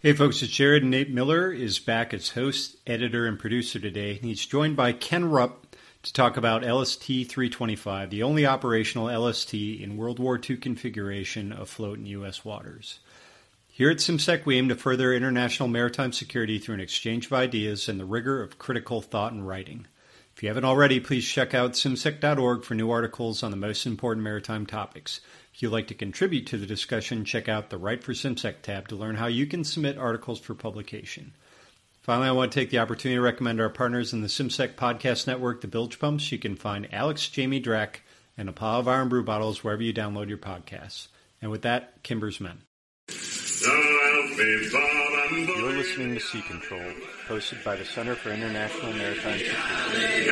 Hey 0.00 0.12
folks, 0.12 0.40
it's 0.42 0.52
Jared. 0.52 0.84
Nate 0.84 1.10
Miller 1.10 1.52
is 1.52 1.80
back 1.80 2.14
as 2.14 2.28
host, 2.28 2.76
editor, 2.86 3.26
and 3.26 3.36
producer 3.36 3.80
today. 3.80 4.12
And 4.12 4.26
He's 4.26 4.46
joined 4.46 4.76
by 4.76 4.92
Ken 4.92 5.28
Rupp 5.28 5.74
to 6.04 6.12
talk 6.12 6.36
about 6.36 6.62
LST 6.62 7.02
325, 7.02 8.08
the 8.08 8.22
only 8.22 8.46
operational 8.46 9.08
LST 9.08 9.54
in 9.54 9.96
World 9.96 10.20
War 10.20 10.38
II 10.38 10.56
configuration 10.58 11.52
afloat 11.52 11.98
in 11.98 12.06
U.S. 12.06 12.44
waters. 12.44 13.00
Here 13.66 13.90
at 13.90 13.96
CIMSEC, 13.96 14.46
we 14.46 14.56
aim 14.56 14.68
to 14.68 14.76
further 14.76 15.12
international 15.12 15.68
maritime 15.68 16.12
security 16.12 16.60
through 16.60 16.76
an 16.76 16.80
exchange 16.80 17.26
of 17.26 17.32
ideas 17.32 17.88
and 17.88 17.98
the 17.98 18.04
rigor 18.04 18.40
of 18.40 18.56
critical 18.56 19.00
thought 19.00 19.32
and 19.32 19.48
writing. 19.48 19.88
If 20.38 20.44
you 20.44 20.50
haven't 20.50 20.66
already, 20.66 21.00
please 21.00 21.26
check 21.26 21.52
out 21.52 21.72
cimsec.org 21.72 22.62
for 22.62 22.76
new 22.76 22.92
articles 22.92 23.42
on 23.42 23.50
the 23.50 23.56
most 23.56 23.86
important 23.86 24.22
maritime 24.22 24.66
topics. 24.66 25.20
If 25.52 25.60
you'd 25.60 25.72
like 25.72 25.88
to 25.88 25.94
contribute 25.94 26.46
to 26.46 26.56
the 26.56 26.64
discussion, 26.64 27.24
check 27.24 27.48
out 27.48 27.70
the 27.70 27.76
Write 27.76 28.04
for 28.04 28.12
CIMSEC 28.12 28.62
tab 28.62 28.86
to 28.86 28.94
learn 28.94 29.16
how 29.16 29.26
you 29.26 29.48
can 29.48 29.64
submit 29.64 29.98
articles 29.98 30.38
for 30.38 30.54
publication. 30.54 31.32
Finally, 32.02 32.28
I 32.28 32.30
want 32.30 32.52
to 32.52 32.60
take 32.60 32.70
the 32.70 32.78
opportunity 32.78 33.16
to 33.16 33.20
recommend 33.20 33.60
our 33.60 33.68
partners 33.68 34.12
in 34.12 34.20
the 34.20 34.28
CIMSEC 34.28 34.76
podcast 34.76 35.26
network, 35.26 35.60
the 35.60 35.66
Bilge 35.66 35.98
Pumps. 35.98 36.30
You 36.30 36.38
can 36.38 36.54
find 36.54 36.86
Alex, 36.94 37.28
Jamie 37.28 37.60
Drack, 37.60 37.96
and 38.36 38.48
a 38.48 38.52
pile 38.52 38.78
of 38.78 38.86
Irn-Bru 38.86 39.24
bottles 39.24 39.64
wherever 39.64 39.82
you 39.82 39.92
download 39.92 40.28
your 40.28 40.38
podcasts. 40.38 41.08
And 41.42 41.50
with 41.50 41.62
that, 41.62 42.04
Kimber's 42.04 42.38
Men. 42.40 42.58
You're 45.30 45.72
listening 45.72 46.14
to 46.14 46.20
Sea 46.20 46.40
Control, 46.40 46.80
hosted 47.26 47.62
by 47.62 47.76
the 47.76 47.84
Center 47.84 48.14
for 48.14 48.30
International 48.30 48.94
Maritime 48.94 49.38
Security. 49.38 50.30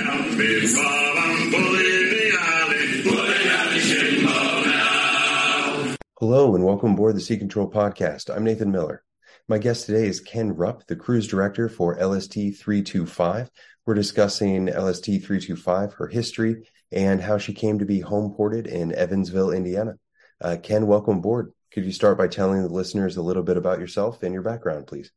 Hello 6.19 6.55
and 6.55 6.65
welcome 6.65 6.93
aboard 6.93 7.15
the 7.15 7.21
Sea 7.21 7.37
Control 7.37 7.71
Podcast. 7.71 8.35
I'm 8.35 8.45
Nathan 8.45 8.71
Miller. 8.71 9.03
My 9.49 9.59
guest 9.59 9.85
today 9.85 10.07
is 10.07 10.21
Ken 10.21 10.57
Rupp, 10.57 10.87
the 10.87 10.97
cruise 10.97 11.29
director 11.29 11.69
for 11.69 12.03
LST 12.03 12.57
325. 12.57 13.51
We're 13.85 13.93
discussing 13.93 14.67
LST 14.67 15.05
325, 15.05 15.93
her 15.93 16.09
history, 16.09 16.71
and 16.91 17.21
how 17.21 17.37
she 17.37 17.53
came 17.53 17.81
to 17.81 17.85
be 17.85 18.01
home 18.01 18.33
ported 18.35 18.67
in 18.67 18.95
Evansville, 18.95 19.51
Indiana. 19.51 19.97
Uh, 20.41 20.57
Ken, 20.63 20.87
welcome 20.87 21.19
aboard. 21.19 21.53
Could 21.77 21.85
you 21.85 21.93
start 21.93 22.17
by 22.17 22.27
telling 22.27 22.63
the 22.63 22.73
listeners 22.73 23.19
a 23.19 23.23
little 23.23 23.43
bit 23.43 23.59
about 23.59 23.81
yourself 23.81 24.23
and 24.23 24.33
your 24.33 24.43
background, 24.43 24.87
please? 24.87 25.13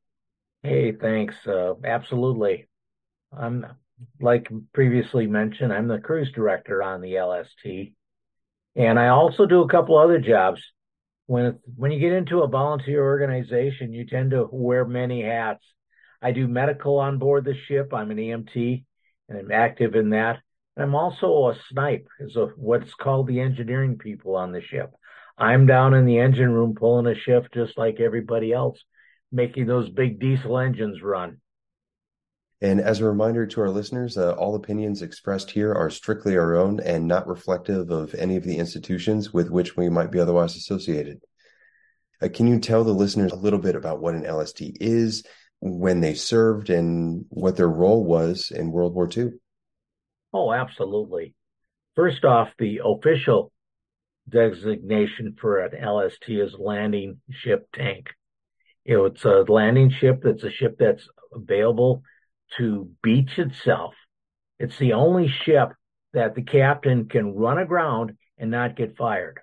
Hey, 0.62 0.92
thanks. 0.92 1.34
Uh, 1.48 1.76
absolutely. 1.86 2.68
I'm 3.32 3.66
like 4.20 4.50
previously 4.74 5.26
mentioned, 5.26 5.72
I'm 5.72 5.88
the 5.88 6.00
cruise 6.00 6.34
director 6.34 6.84
on 6.84 7.00
the 7.00 7.18
LST, 7.18 7.94
and 8.76 9.00
I 9.00 9.08
also 9.08 9.46
do 9.46 9.62
a 9.62 9.70
couple 9.70 9.98
other 9.98 10.20
jobs 10.20 10.62
when 11.28 11.60
when 11.78 11.92
you 11.92 12.00
get 12.00 12.12
into 12.12 12.42
a 12.42 12.48
volunteer 12.50 13.04
organization, 13.04 13.94
you 13.94 14.06
tend 14.06 14.32
to 14.32 14.50
wear 14.52 14.84
many 14.84 15.22
hats. 15.22 15.64
I 16.22 16.34
do 16.34 16.46
medical 16.46 16.98
on 16.98 17.20
board 17.20 17.46
the 17.46 17.56
ship. 17.56 17.94
I'm 17.94 18.12
an 18.12 18.18
EMT, 18.18 18.84
and 19.30 19.38
I'm 19.38 19.52
active 19.54 19.96
in 19.96 20.10
that. 20.10 20.40
And 20.76 20.84
I'm 20.84 20.96
also 20.96 21.52
a 21.52 21.56
snipe, 21.70 22.10
is 22.20 22.36
a, 22.36 22.48
what's 22.58 22.94
called 22.96 23.28
the 23.28 23.40
engineering 23.40 23.98
people 23.98 24.36
on 24.36 24.52
the 24.52 24.62
ship. 24.62 24.92
I'm 25.40 25.66
down 25.66 25.94
in 25.94 26.06
the 26.06 26.20
engine 26.20 26.52
room 26.52 26.76
pulling 26.76 27.08
a 27.08 27.16
shift 27.16 27.54
just 27.54 27.78
like 27.78 28.00
everybody 28.00 28.52
else, 28.52 28.78
making 29.32 29.68
those 29.68 29.90
big 29.90 30.20
diesel 30.20 30.60
engines 30.60 31.02
run. 31.02 31.40
And 32.62 32.82
as 32.82 33.00
a 33.00 33.06
reminder 33.06 33.48
to 33.48 33.62
our 33.62 33.70
listeners, 33.70 34.18
uh, 34.18 34.34
all 34.34 34.56
opinions 34.56 35.02
expressed 35.02 35.52
here 35.52 35.74
are 35.74 35.90
strictly 35.90 36.38
our 36.38 36.56
own 36.56 36.82
and 36.82 37.08
not 37.08 37.26
reflective 37.26 37.90
of 37.90 38.14
any 38.16 38.36
of 38.36 38.44
the 38.44 38.58
institutions 38.58 39.34
with 39.34 39.50
which 39.50 39.78
we 39.78 39.88
might 39.88 40.12
be 40.12 40.20
otherwise 40.20 40.58
associated. 40.58 41.22
Uh, 42.22 42.28
can 42.28 42.48
you 42.48 42.60
tell 42.60 42.84
the 42.84 42.92
listeners 42.92 43.32
a 43.32 43.38
little 43.38 43.60
bit 43.60 43.78
about 43.78 44.02
what 44.02 44.14
an 44.14 44.30
LST 44.30 44.62
is, 44.82 45.24
when 45.62 46.02
they 46.02 46.14
served, 46.14 46.70
and 46.70 47.26
what 47.30 47.56
their 47.56 47.70
role 47.70 48.04
was 48.04 48.52
in 48.52 48.72
World 48.72 48.94
War 48.94 49.10
II? 49.16 49.30
Oh, 50.34 50.52
absolutely. 50.52 51.34
First 51.96 52.26
off, 52.26 52.50
the 52.60 52.82
official 52.84 53.54
designation 54.30 55.36
for 55.40 55.60
an 55.60 55.84
LST 55.84 56.30
is 56.30 56.54
landing 56.58 57.22
ship 57.32 57.68
tank. 57.74 58.10
It's 58.86 59.26
a 59.26 59.46
landing 59.48 59.92
ship 59.92 60.22
that's 60.24 60.44
a 60.44 60.52
ship 60.52 60.78
that's 60.80 61.08
available 61.34 62.04
to 62.58 62.90
beach 63.04 63.38
itself. 63.38 63.94
It's 64.60 64.78
the 64.78 64.94
only 64.94 65.28
ship 65.28 65.70
that 66.14 66.36
the 66.36 66.42
captain 66.42 67.08
can 67.08 67.36
run 67.36 67.58
aground 67.58 68.18
and 68.38 68.50
not 68.50 68.76
get 68.76 68.98
fired. 68.98 69.40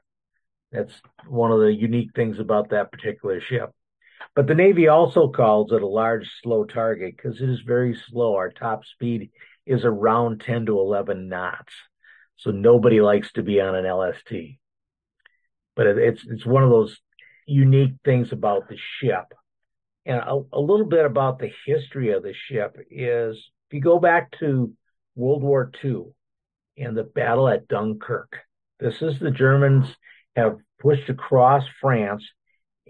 That's 0.72 0.92
one 1.28 1.52
of 1.52 1.60
the 1.60 1.72
unique 1.72 2.10
things 2.14 2.38
about 2.38 2.70
that 2.70 2.90
particular 2.90 3.40
ship. 3.40 3.70
But 4.34 4.46
the 4.46 4.54
Navy 4.54 4.88
also 4.88 5.28
calls 5.28 5.72
it 5.72 5.82
a 5.82 5.86
large, 5.86 6.28
slow 6.42 6.64
target 6.64 7.16
because 7.16 7.40
it 7.40 7.48
is 7.48 7.60
very 7.60 7.98
slow. 8.08 8.34
Our 8.34 8.50
top 8.50 8.84
speed 8.84 9.30
is 9.64 9.84
around 9.84 10.40
10 10.40 10.66
to 10.66 10.78
11 10.78 11.28
knots. 11.28 11.72
So 12.36 12.50
nobody 12.50 13.00
likes 13.00 13.32
to 13.32 13.42
be 13.42 13.60
on 13.60 13.74
an 13.74 13.86
LST. 13.86 14.58
But 15.76 15.86
it's, 15.86 16.24
it's 16.26 16.46
one 16.46 16.62
of 16.62 16.70
those 16.70 16.98
unique 17.46 17.94
things 18.04 18.32
about 18.32 18.68
the 18.68 18.76
ship 18.98 19.32
and 20.06 20.20
a, 20.20 20.40
a, 20.52 20.60
little 20.60 20.86
bit 20.86 21.04
about 21.04 21.40
the 21.40 21.50
history 21.66 22.12
of 22.12 22.22
the 22.22 22.32
ship 22.32 22.76
is 22.90 23.36
if 23.68 23.74
you 23.74 23.80
go 23.80 23.98
back 23.98 24.30
to 24.38 24.72
World 25.16 25.42
War 25.42 25.70
II 25.84 26.04
and 26.78 26.96
the 26.96 27.02
battle 27.02 27.48
at 27.48 27.66
Dunkirk, 27.66 28.36
this 28.78 29.02
is 29.02 29.18
the 29.18 29.32
Germans 29.32 29.88
have 30.36 30.58
pushed 30.78 31.08
across 31.08 31.64
France, 31.80 32.24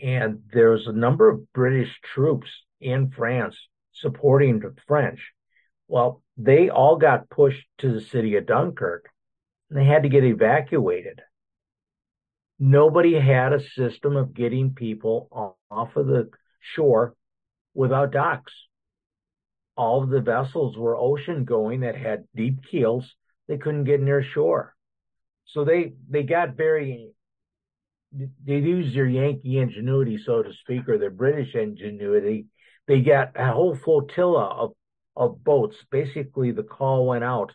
and 0.01 0.43
there's 0.53 0.87
a 0.87 0.93
number 0.93 1.31
of 1.31 1.51
British 1.55 1.91
troops 2.03 2.51
in 2.81 3.11
France 3.11 3.57
supporting 3.93 4.61
the 4.61 4.75
French. 4.87 5.33
Well, 5.89 6.23
they 6.37 6.69
all 6.69 6.97
got 6.97 7.31
pushed 7.31 7.65
to 7.79 7.95
the 7.95 8.03
city 8.03 8.37
of 8.37 8.45
Dunkirk, 8.45 9.09
and 9.71 9.79
they 9.79 9.87
had 9.87 10.03
to 10.03 10.11
get 10.11 10.25
evacuated. 10.25 11.23
Nobody 12.59 13.19
had 13.19 13.53
a 13.53 13.61
system 13.61 14.17
of 14.17 14.33
getting 14.33 14.75
people 14.75 15.55
off 15.71 15.97
of 15.97 16.07
the 16.07 16.31
shore 16.61 17.15
without 17.75 18.13
docks. 18.13 18.53
All 19.77 20.03
of 20.03 20.09
the 20.09 20.23
vessels 20.23 20.77
were 20.77 20.97
ocean 20.97 21.45
going 21.45 21.81
that 21.81 21.97
had 21.97 22.25
deep 22.35 22.61
keels. 22.71 23.15
They 23.47 23.59
couldn't 23.59 23.85
get 23.85 24.01
near 24.01 24.23
shore. 24.23 24.75
So 25.45 25.65
they, 25.65 25.93
they 26.09 26.23
got 26.23 26.57
very, 26.57 27.11
they 28.13 28.57
used 28.57 28.97
their 28.97 29.07
Yankee 29.07 29.59
ingenuity, 29.59 30.19
so 30.25 30.43
to 30.43 30.53
speak, 30.55 30.89
or 30.89 30.97
their 30.97 31.11
British 31.11 31.55
ingenuity. 31.55 32.47
They 32.89 33.01
got 33.03 33.33
a 33.37 33.53
whole 33.53 33.77
flotilla 33.77 34.47
of, 34.47 34.73
of 35.15 35.45
boats. 35.45 35.77
Basically, 35.91 36.53
the 36.53 36.63
call 36.63 37.07
went 37.07 37.25
out 37.25 37.53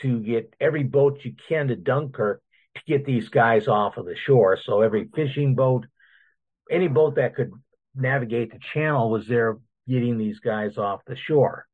to 0.00 0.20
get 0.20 0.52
every 0.60 0.82
boat 0.82 1.20
you 1.22 1.34
can 1.48 1.68
to 1.68 1.76
Dunkirk 1.76 2.42
to 2.74 2.82
get 2.86 3.04
these 3.04 3.28
guys 3.28 3.68
off 3.68 3.96
of 3.96 4.06
the 4.06 4.16
shore. 4.16 4.58
So 4.62 4.80
every 4.80 5.08
fishing 5.14 5.54
boat, 5.54 5.86
any 6.70 6.88
boat 6.88 7.16
that 7.16 7.34
could 7.34 7.50
navigate 7.94 8.52
the 8.52 8.58
channel 8.72 9.10
was 9.10 9.26
there 9.26 9.58
getting 9.88 10.18
these 10.18 10.40
guys 10.40 10.78
off 10.78 11.00
the 11.06 11.16
shore. 11.16 11.66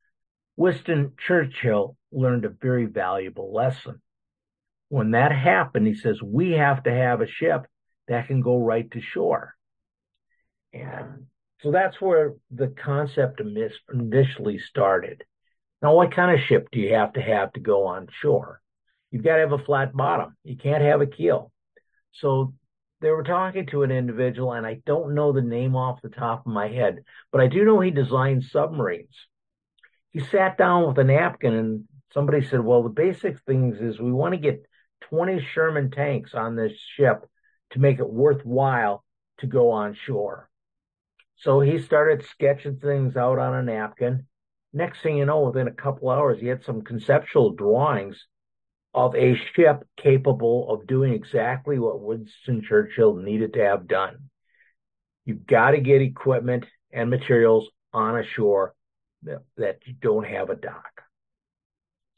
Winston 0.57 1.13
Churchill 1.19 1.97
learned 2.13 2.45
a 2.45 2.51
very 2.51 2.87
valuable 2.87 3.53
lesson. 3.53 4.03
When 4.89 5.13
that 5.13 5.33
happened, 5.33 5.87
he 5.87 5.95
says, 5.95 6.21
we 6.23 6.53
have 6.53 6.83
to 6.83 6.93
have 6.93 7.21
a 7.21 7.29
ship 7.29 7.67
that 8.09 8.27
can 8.27 8.41
go 8.41 8.59
right 8.59 8.91
to 8.91 9.01
shore. 9.01 9.55
And 10.73 11.27
so 11.63 11.71
that's 11.71 12.01
where 12.01 12.35
the 12.51 12.69
concept 12.69 13.41
initially 13.93 14.59
started. 14.59 15.25
Now, 15.81 15.95
what 15.95 16.15
kind 16.15 16.39
of 16.39 16.45
ship 16.47 16.69
do 16.73 16.81
you 16.81 16.95
have 16.95 17.13
to 17.15 17.23
have 17.23 17.53
to 17.53 17.61
go 17.61 17.87
on 17.87 18.09
shore? 18.21 18.61
You've 19.11 19.25
got 19.25 19.37
to 19.37 19.41
have 19.41 19.53
a 19.53 19.59
flat 19.59 19.95
bottom. 19.95 20.37
You 20.45 20.57
can't 20.57 20.83
have 20.83 21.01
a 21.01 21.07
keel. 21.07 21.53
So 22.13 22.55
they 23.01 23.11
were 23.11 23.23
talking 23.23 23.67
to 23.67 23.83
an 23.83 23.91
individual, 23.91 24.53
and 24.53 24.67
I 24.67 24.81
don't 24.87 25.15
know 25.15 25.33
the 25.33 25.43
name 25.43 25.75
off 25.75 26.03
the 26.03 26.09
top 26.09 26.47
of 26.47 26.53
my 26.53 26.69
head, 26.69 27.05
but 27.33 27.41
I 27.41 27.47
do 27.47 27.65
know 27.65 27.81
he 27.81 27.91
designed 27.91 28.45
submarines. 28.45 29.17
He 30.11 30.21
sat 30.21 30.59
down 30.59 30.87
with 30.87 30.99
a 30.99 31.05
napkin, 31.05 31.55
and 31.55 31.85
somebody 32.13 32.43
said, 32.43 32.61
Well, 32.61 32.83
the 32.83 32.89
basic 32.89 33.41
things 33.41 33.81
is 33.81 34.01
we 34.01 34.13
want 34.13 34.35
to 34.35 34.41
get 34.41 34.67
20 35.03 35.41
Sherman 35.41 35.91
tanks 35.91 36.35
on 36.35 36.57
this 36.57 36.73
ship 36.97 37.25
to 37.71 37.79
make 37.79 37.99
it 37.99 38.09
worthwhile 38.09 39.05
to 39.39 39.47
go 39.47 39.71
on 39.71 39.95
shore. 39.95 40.49
So 41.37 41.61
he 41.61 41.79
started 41.79 42.25
sketching 42.27 42.77
things 42.77 43.17
out 43.17 43.39
on 43.39 43.55
a 43.55 43.63
napkin. 43.63 44.27
Next 44.73 45.03
thing 45.03 45.17
you 45.17 45.25
know, 45.25 45.41
within 45.41 45.69
a 45.69 45.73
couple 45.73 46.11
hours, 46.11 46.39
he 46.39 46.49
had 46.49 46.65
some 46.65 46.83
conceptual 46.83 47.53
drawings 47.53 48.27
of 48.95 49.15
a 49.15 49.37
ship 49.55 49.85
capable 49.97 50.71
of 50.71 50.87
doing 50.87 51.13
exactly 51.13 51.79
what 51.79 52.01
Winston 52.01 52.63
Churchill 52.63 53.15
needed 53.17 53.55
to 53.55 53.65
have 53.65 53.87
done. 53.89 54.31
You've 55.25 55.47
got 55.47 55.73
to 55.73 55.81
get 55.81 56.03
equipment 56.03 56.67
and 56.93 57.11
materials 57.11 57.69
on 57.93 58.19
a 58.19 58.25
shore 58.25 58.75
that, 59.23 59.43
that 59.57 59.79
you 59.87 59.95
don't 59.95 60.27
have 60.27 60.51
a 60.51 60.57
dock. 60.57 61.03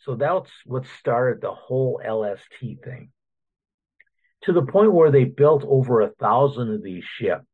So 0.01 0.17
that's 0.17 0.51
what 0.67 0.85
started 0.99 1.41
the 1.41 1.55
whole 1.55 1.99
LST 2.05 2.83
thing. 2.85 3.11
To 4.43 4.53
the 4.53 4.67
point 4.67 4.93
where 4.93 5.11
they 5.11 5.25
built 5.25 5.65
over 5.65 6.01
a 6.03 6.11
thousand 6.11 6.71
of 6.75 6.83
these 6.83 7.03
ships 7.05 7.47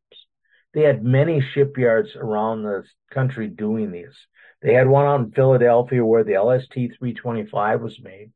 They 0.73 0.83
had 0.83 1.05
many 1.05 1.41
shipyards 1.43 2.17
around 2.17 2.63
the 2.63 2.85
country 3.11 3.49
doing 3.49 3.91
these. 3.93 4.17
They 4.63 4.75
had 4.75 4.89
one 4.89 5.07
out 5.07 5.21
in 5.21 5.33
Philadelphia 5.33 6.05
where 6.05 6.25
the 6.25 6.39
LST 6.39 6.75
325 6.99 7.83
was 7.83 8.01
made. 8.01 8.33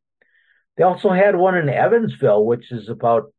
They 0.76 0.84
also 0.84 1.10
had 1.10 1.36
one 1.36 1.56
in 1.56 1.68
Evansville, 1.68 2.44
which 2.44 2.72
is 2.72 2.88
about 2.88 3.32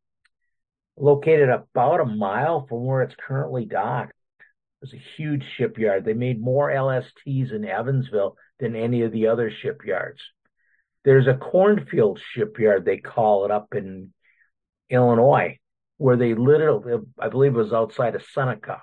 located 0.96 1.48
about 1.48 2.00
a 2.00 2.04
mile 2.04 2.66
from 2.68 2.84
where 2.84 3.02
it's 3.02 3.16
currently 3.16 3.64
docked. 3.64 4.12
It 4.38 4.92
was 4.92 4.94
a 4.94 5.02
huge 5.16 5.44
shipyard. 5.56 6.04
They 6.04 6.14
made 6.14 6.40
more 6.40 6.70
LSTs 6.70 7.52
in 7.52 7.64
Evansville 7.64 8.36
than 8.60 8.76
any 8.76 9.02
of 9.02 9.10
the 9.10 9.26
other 9.26 9.50
shipyards. 9.50 10.20
There's 11.04 11.26
a 11.26 11.34
cornfield 11.34 12.20
shipyard, 12.32 12.84
they 12.84 12.98
call 12.98 13.44
it 13.44 13.50
up 13.50 13.74
in 13.74 14.12
Illinois, 14.88 15.58
where 15.98 16.16
they 16.16 16.34
literally, 16.34 17.04
I 17.18 17.28
believe 17.28 17.54
it 17.54 17.58
was 17.58 17.72
outside 17.72 18.14
of 18.14 18.24
Seneca, 18.32 18.80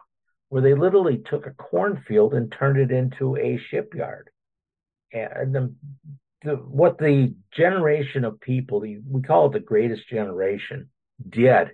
where 0.50 0.62
they 0.62 0.74
literally 0.74 1.18
took 1.18 1.48
a 1.48 1.52
cornfield 1.52 2.34
and 2.34 2.52
turned 2.52 2.78
it 2.78 2.92
into 2.92 3.38
a 3.38 3.58
shipyard. 3.58 4.30
And 5.14 5.76
the, 6.44 6.52
the, 6.52 6.56
what 6.56 6.98
the 6.98 7.34
generation 7.52 8.26
of 8.26 8.40
people, 8.40 8.82
we 8.82 9.22
call 9.22 9.48
it 9.48 9.54
the 9.54 9.60
greatest 9.60 10.08
generation, 10.08 10.90
did 11.28 11.70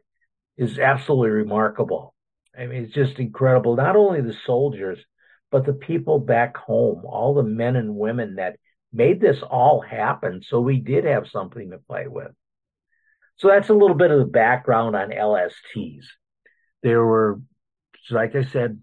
is 0.58 0.80
absolutely 0.80 1.30
remarkable. 1.30 2.14
I 2.58 2.66
mean, 2.66 2.84
it's 2.84 2.94
just 2.94 3.20
incredible. 3.20 3.76
Not 3.76 3.96
only 3.96 4.22
the 4.22 4.36
soldiers, 4.46 5.00
but 5.52 5.66
the 5.66 5.74
people 5.74 6.20
back 6.20 6.58
home, 6.58 7.04
all 7.06 7.34
the 7.34 7.44
men 7.44 7.76
and 7.76 7.96
women 7.96 8.36
that 8.36 8.58
made 8.92 9.22
this 9.22 9.42
all 9.42 9.82
happen. 9.82 10.42
So 10.46 10.60
we 10.60 10.80
did 10.80 11.06
have 11.06 11.28
something 11.28 11.70
to 11.72 11.78
play 11.78 12.08
with. 12.08 12.32
So 13.38 13.50
that's 13.50 13.70
a 13.70 13.74
little 13.74 13.96
bit 13.96 14.12
of 14.12 14.20
the 14.20 14.26
background 14.26 14.96
on 14.96 15.12
LSTs. 15.12 16.06
They 16.82 16.96
were, 16.96 17.40
like 18.10 18.36
I 18.36 18.44
said, 18.46 18.82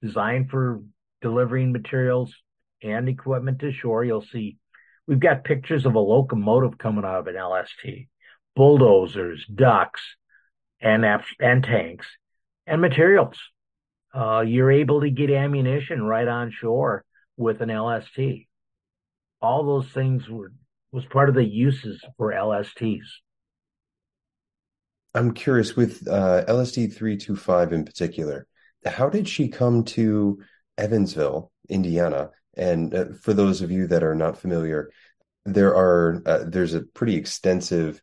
designed 0.00 0.50
for 0.50 0.82
delivering 1.20 1.72
materials 1.72 2.32
and 2.82 3.08
equipment 3.08 3.60
to 3.60 3.72
shore. 3.72 4.04
You'll 4.04 4.22
see 4.22 4.56
we've 5.12 5.20
got 5.20 5.44
pictures 5.44 5.84
of 5.84 5.94
a 5.94 5.98
locomotive 5.98 6.78
coming 6.78 7.04
out 7.04 7.18
of 7.18 7.26
an 7.26 7.36
LST, 7.36 8.08
bulldozers, 8.56 9.44
ducks, 9.44 10.00
and, 10.80 11.04
and 11.38 11.62
tanks, 11.62 12.06
and 12.66 12.80
materials. 12.80 13.36
Uh, 14.14 14.40
you're 14.40 14.72
able 14.72 15.02
to 15.02 15.10
get 15.10 15.30
ammunition 15.30 16.02
right 16.02 16.26
on 16.26 16.50
shore 16.50 17.04
with 17.36 17.60
an 17.60 17.68
LST. 17.68 18.46
All 19.42 19.66
those 19.66 19.90
things 19.90 20.26
were 20.30 20.54
was 20.92 21.04
part 21.04 21.28
of 21.28 21.34
the 21.34 21.44
uses 21.44 22.00
for 22.16 22.32
LSTs. 22.32 23.04
I'm 25.14 25.34
curious 25.34 25.76
with 25.76 26.08
uh, 26.08 26.44
LST 26.48 26.76
325 26.94 27.74
in 27.74 27.84
particular, 27.84 28.46
how 28.86 29.10
did 29.10 29.28
she 29.28 29.48
come 29.48 29.84
to 29.84 30.38
Evansville, 30.78 31.52
Indiana? 31.68 32.30
And 32.56 32.94
uh, 32.94 33.04
for 33.20 33.32
those 33.32 33.62
of 33.62 33.70
you 33.70 33.86
that 33.88 34.02
are 34.02 34.14
not 34.14 34.38
familiar, 34.38 34.90
there 35.44 35.74
are 35.74 36.22
uh, 36.26 36.44
there's 36.46 36.74
a 36.74 36.82
pretty 36.82 37.16
extensive 37.16 38.00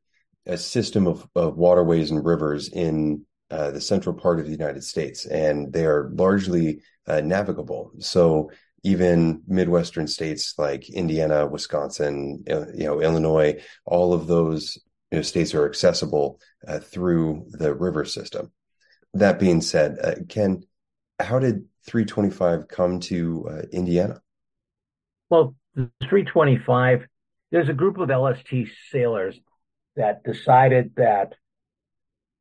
uh, 0.47 0.57
system 0.57 1.07
of, 1.07 1.27
of 1.35 1.57
waterways 1.57 2.11
and 2.11 2.25
rivers 2.25 2.69
in 2.69 3.25
uh, 3.51 3.71
the 3.71 3.81
central 3.81 4.15
part 4.15 4.39
of 4.39 4.45
the 4.45 4.51
United 4.51 4.83
States, 4.83 5.25
and 5.25 5.71
they 5.71 5.85
are 5.85 6.09
largely 6.13 6.81
uh, 7.07 7.21
navigable. 7.21 7.91
So 7.99 8.51
even 8.83 9.41
Midwestern 9.47 10.07
states 10.07 10.53
like 10.57 10.89
Indiana, 10.89 11.45
Wisconsin, 11.47 12.43
you 12.47 12.85
know, 12.85 13.01
Illinois, 13.01 13.61
all 13.85 14.13
of 14.13 14.27
those 14.27 14.77
you 15.11 15.17
know, 15.17 15.21
states 15.21 15.53
are 15.53 15.67
accessible 15.67 16.39
through 16.83 17.45
the 17.49 17.73
river 17.73 18.05
system. 18.05 18.53
That 19.13 19.37
being 19.37 19.59
said, 19.59 20.27
Ken, 20.29 20.63
how 21.19 21.39
did 21.39 21.65
325 21.87 22.69
come 22.69 23.01
to 23.01 23.67
Indiana? 23.73 24.21
Well, 25.29 25.55
the 25.75 25.91
325, 26.01 27.05
there's 27.51 27.69
a 27.69 27.73
group 27.73 27.97
of 27.97 28.09
LST 28.09 28.67
sailors 28.91 29.39
that 29.95 30.23
decided 30.23 30.93
that 30.95 31.33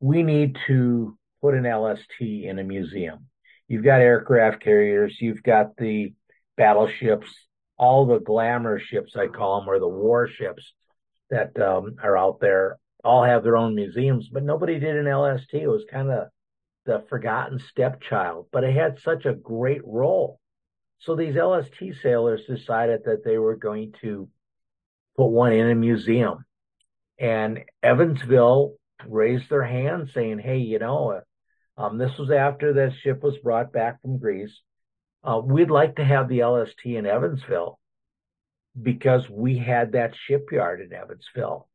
we 0.00 0.22
need 0.22 0.56
to 0.66 1.16
put 1.42 1.54
an 1.54 1.66
LST 1.66 2.20
in 2.20 2.58
a 2.58 2.64
museum. 2.64 3.26
You've 3.68 3.84
got 3.84 4.00
aircraft 4.00 4.62
carriers, 4.62 5.16
you've 5.20 5.42
got 5.42 5.76
the 5.76 6.14
battleships, 6.56 7.28
all 7.76 8.06
the 8.06 8.18
glamour 8.18 8.78
ships, 8.78 9.16
I 9.16 9.26
call 9.28 9.60
them, 9.60 9.68
or 9.68 9.78
the 9.78 9.88
warships 9.88 10.72
that 11.30 11.58
um, 11.60 11.96
are 12.02 12.16
out 12.16 12.40
there 12.40 12.78
all 13.04 13.22
have 13.22 13.44
their 13.44 13.56
own 13.56 13.74
museums, 13.74 14.28
but 14.28 14.42
nobody 14.42 14.78
did 14.78 14.96
an 14.96 15.06
LST. 15.06 15.54
It 15.54 15.68
was 15.68 15.84
kind 15.90 16.10
of 16.10 16.28
the 16.86 17.04
forgotten 17.08 17.58
stepchild, 17.58 18.46
but 18.50 18.64
it 18.64 18.74
had 18.74 18.98
such 19.00 19.26
a 19.26 19.34
great 19.34 19.82
role. 19.84 20.40
So 21.00 21.14
these 21.14 21.36
LST 21.36 22.02
sailors 22.02 22.42
decided 22.48 23.02
that 23.04 23.24
they 23.24 23.38
were 23.38 23.56
going 23.56 23.94
to 24.00 24.28
put 25.16 25.26
one 25.26 25.52
in 25.52 25.70
a 25.70 25.74
museum. 25.74 26.44
And 27.18 27.64
Evansville 27.82 28.74
raised 29.06 29.48
their 29.48 29.64
hand 29.64 30.10
saying, 30.12 30.40
Hey, 30.40 30.58
you 30.58 30.78
know, 30.78 31.20
um, 31.76 31.98
this 31.98 32.16
was 32.18 32.30
after 32.30 32.72
that 32.74 32.94
ship 33.02 33.22
was 33.22 33.38
brought 33.38 33.72
back 33.72 34.02
from 34.02 34.18
Greece. 34.18 34.56
Uh, 35.22 35.40
we'd 35.44 35.70
like 35.70 35.96
to 35.96 36.04
have 36.04 36.28
the 36.28 36.42
LST 36.44 36.84
in 36.84 37.06
Evansville 37.06 37.78
because 38.80 39.28
we 39.28 39.58
had 39.58 39.92
that 39.92 40.14
shipyard 40.26 40.80
in 40.80 40.92
Evansville. 40.92 41.68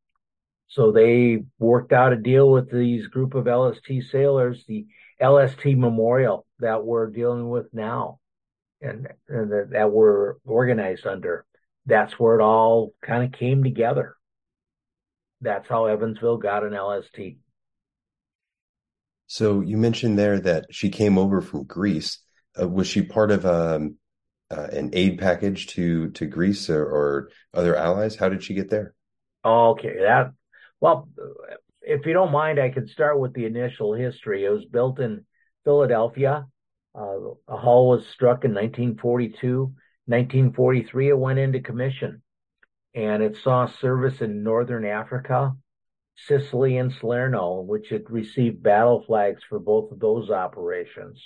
So 0.70 0.92
they 0.92 1.44
worked 1.60 1.94
out 1.94 2.14
a 2.14 2.18
deal 2.18 2.50
with 2.50 2.72
these 2.72 3.08
group 3.08 3.36
of 3.36 3.48
LST 3.48 4.10
sailors, 4.12 4.64
the 4.68 4.86
LST 5.22 5.66
Memorial 5.66 6.46
that 6.60 6.84
we're 6.84 7.08
dealing 7.08 7.50
with 7.50 7.74
now 7.74 8.20
and, 8.84 9.08
and 9.28 9.52
that, 9.52 9.70
that 9.72 9.92
we're 9.92 10.36
organized 10.46 11.08
under. 11.08 11.46
That's 11.86 12.20
where 12.20 12.40
it 12.40 12.44
all 12.44 12.94
kind 13.02 13.24
of 13.24 13.38
came 13.38 13.64
together. 13.64 14.16
That's 15.42 15.68
how 15.68 15.86
Evansville 15.86 16.38
got 16.38 16.64
an 16.64 16.74
LST. 16.74 17.38
So 19.28 19.62
you 19.62 19.78
mentioned 19.78 20.18
there 20.18 20.40
that 20.40 20.68
she 20.72 20.90
came 20.90 21.18
over 21.18 21.42
from 21.42 21.64
Greece. 21.64 22.20
Uh, 22.60 22.68
was 22.68 22.88
she 22.88 23.02
part 23.02 23.32
of 23.32 23.46
um, 23.46 23.96
uh, 24.52 24.68
an 24.72 24.92
aid 24.94 25.18
package 25.18 25.68
to 25.68 26.12
to 26.12 26.26
Greece 26.26 26.70
or, 26.70 26.84
or, 26.84 27.30
other 27.54 27.76
allies? 27.76 28.16
How 28.16 28.30
did 28.30 28.44
she 28.44 28.54
get 28.54 28.70
there? 28.70 28.94
Okay, 29.44 29.96
that 30.02 30.32
well, 30.80 31.10
if 31.82 32.06
you 32.06 32.14
don't 32.14 32.32
mind, 32.32 32.60
I 32.60 32.70
could 32.70 32.90
start 32.90 33.20
with 33.20 33.34
the 33.34 33.46
initial 33.46 33.94
history. 33.94 34.46
It 34.46 34.50
was 34.50 34.66
built 34.66 35.00
in 35.00 35.26
Philadelphia. 35.64 36.46
Uh, 36.96 37.32
a 37.48 37.58
hull 37.58 37.90
was 37.90 38.08
struck 38.08 38.46
in 38.46 38.52
1942. 38.52 39.74
1943, 40.06 41.10
it 41.10 41.18
went 41.18 41.40
into 41.40 41.62
commission, 41.62 42.22
and 42.94 43.24
it 43.24 43.38
saw 43.38 43.66
service 43.66 44.22
in 44.22 44.44
northern 44.44 44.86
Africa, 44.86 45.56
Sicily, 46.16 46.78
and 46.78 46.92
Salerno, 46.92 47.62
which 47.62 47.90
had 47.90 48.10
received 48.10 48.62
battle 48.62 49.04
flags 49.08 49.42
for 49.48 49.60
both 49.60 49.92
of 49.92 50.00
those 50.00 50.30
operations. 50.30 51.26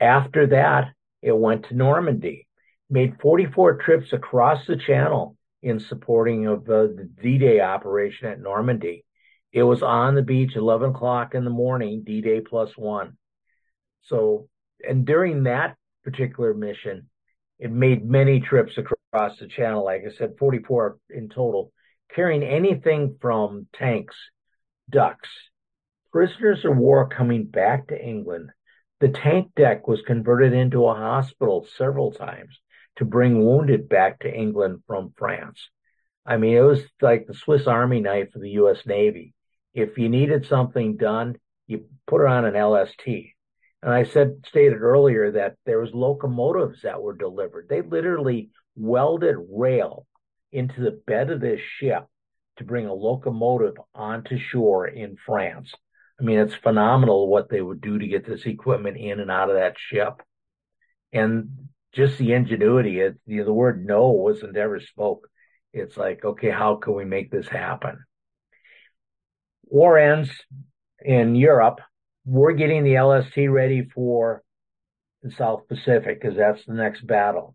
After 0.00 0.46
that, 0.48 0.92
it 1.20 1.36
went 1.36 1.66
to 1.66 1.74
Normandy, 1.74 2.46
made 2.88 3.20
44 3.20 3.78
trips 3.78 4.12
across 4.12 4.66
the 4.66 4.76
channel 4.76 5.36
in 5.62 5.80
supporting 5.80 6.46
of 6.46 6.64
the 6.64 7.08
D-Day 7.20 7.60
operation 7.60 8.28
at 8.28 8.40
Normandy. 8.40 9.04
It 9.52 9.62
was 9.62 9.82
on 9.82 10.14
the 10.14 10.22
beach 10.22 10.56
11 10.56 10.90
o'clock 10.90 11.34
in 11.34 11.44
the 11.44 11.50
morning, 11.50 12.02
D-Day 12.04 12.42
plus 12.42 12.76
one. 12.76 13.16
So, 14.02 14.48
and 14.88 15.06
during 15.06 15.44
that 15.44 15.76
particular 16.04 16.54
mission, 16.54 17.08
it 17.58 17.70
made 17.70 18.04
many 18.04 18.40
trips 18.40 18.78
across 18.78 19.38
the 19.38 19.48
channel. 19.48 19.84
Like 19.84 20.02
I 20.06 20.14
said, 20.14 20.36
44 20.38 20.98
in 21.10 21.28
total, 21.28 21.72
carrying 22.14 22.42
anything 22.42 23.16
from 23.20 23.66
tanks, 23.72 24.16
ducks, 24.90 25.28
prisoners 26.12 26.64
of 26.64 26.76
war 26.76 27.08
coming 27.08 27.44
back 27.44 27.88
to 27.88 28.00
England, 28.00 28.50
the 29.00 29.08
tank 29.08 29.50
deck 29.56 29.88
was 29.88 30.02
converted 30.02 30.52
into 30.52 30.86
a 30.86 30.94
hospital 30.94 31.66
several 31.76 32.12
times 32.12 32.60
to 32.96 33.04
bring 33.04 33.44
wounded 33.44 33.88
back 33.88 34.20
to 34.20 34.32
England 34.32 34.82
from 34.86 35.12
France. 35.16 35.68
I 36.24 36.36
mean, 36.36 36.56
it 36.56 36.60
was 36.60 36.80
like 37.02 37.26
the 37.26 37.34
Swiss 37.34 37.66
Army 37.66 38.00
knife 38.00 38.34
of 38.34 38.42
the 38.42 38.50
U.S. 38.50 38.86
Navy. 38.86 39.34
If 39.74 39.98
you 39.98 40.08
needed 40.08 40.46
something 40.46 40.96
done, 40.96 41.36
you 41.66 41.86
put 42.06 42.22
it 42.22 42.28
on 42.28 42.44
an 42.44 42.54
LST. 42.54 43.33
And 43.84 43.92
I 43.92 44.04
said, 44.04 44.46
stated 44.46 44.80
earlier 44.80 45.32
that 45.32 45.56
there 45.66 45.78
was 45.78 45.92
locomotives 45.92 46.80
that 46.82 47.02
were 47.02 47.14
delivered. 47.14 47.66
They 47.68 47.82
literally 47.82 48.48
welded 48.74 49.36
rail 49.50 50.06
into 50.52 50.80
the 50.80 51.02
bed 51.06 51.30
of 51.30 51.42
this 51.42 51.60
ship 51.60 52.06
to 52.56 52.64
bring 52.64 52.86
a 52.86 52.94
locomotive 52.94 53.74
onto 53.94 54.38
shore 54.38 54.86
in 54.86 55.18
France. 55.26 55.74
I 56.18 56.24
mean, 56.24 56.38
it's 56.38 56.54
phenomenal 56.54 57.28
what 57.28 57.50
they 57.50 57.60
would 57.60 57.82
do 57.82 57.98
to 57.98 58.06
get 58.06 58.24
this 58.24 58.46
equipment 58.46 58.96
in 58.96 59.20
and 59.20 59.30
out 59.30 59.50
of 59.50 59.56
that 59.56 59.74
ship. 59.78 60.22
And 61.12 61.68
just 61.92 62.16
the 62.16 62.32
ingenuity, 62.32 63.00
it, 63.00 63.16
know, 63.26 63.44
the 63.44 63.52
word 63.52 63.84
no 63.84 64.08
wasn't 64.08 64.56
ever 64.56 64.80
spoke. 64.80 65.28
It's 65.74 65.98
like, 65.98 66.24
okay, 66.24 66.50
how 66.50 66.76
can 66.76 66.94
we 66.94 67.04
make 67.04 67.30
this 67.30 67.48
happen? 67.48 68.02
War 69.64 69.98
ends 69.98 70.30
in 71.04 71.34
Europe 71.34 71.80
we're 72.24 72.52
getting 72.52 72.84
the 72.84 72.98
LST 72.98 73.36
ready 73.50 73.88
for 73.94 74.42
the 75.22 75.30
South 75.30 75.68
Pacific 75.68 76.20
because 76.20 76.36
that's 76.36 76.64
the 76.66 76.74
next 76.74 77.06
battle. 77.06 77.54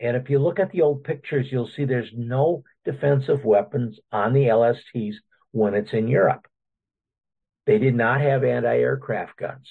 And 0.00 0.16
if 0.16 0.30
you 0.30 0.38
look 0.38 0.58
at 0.58 0.70
the 0.70 0.82
old 0.82 1.04
pictures, 1.04 1.52
you'll 1.52 1.68
see 1.68 1.84
there's 1.84 2.12
no 2.14 2.64
defensive 2.84 3.44
weapons 3.44 4.00
on 4.10 4.32
the 4.32 4.46
LSTs 4.46 5.16
when 5.52 5.74
it's 5.74 5.92
in 5.92 6.08
Europe. 6.08 6.46
They 7.66 7.78
did 7.78 7.94
not 7.94 8.20
have 8.20 8.42
anti-aircraft 8.42 9.36
guns. 9.36 9.68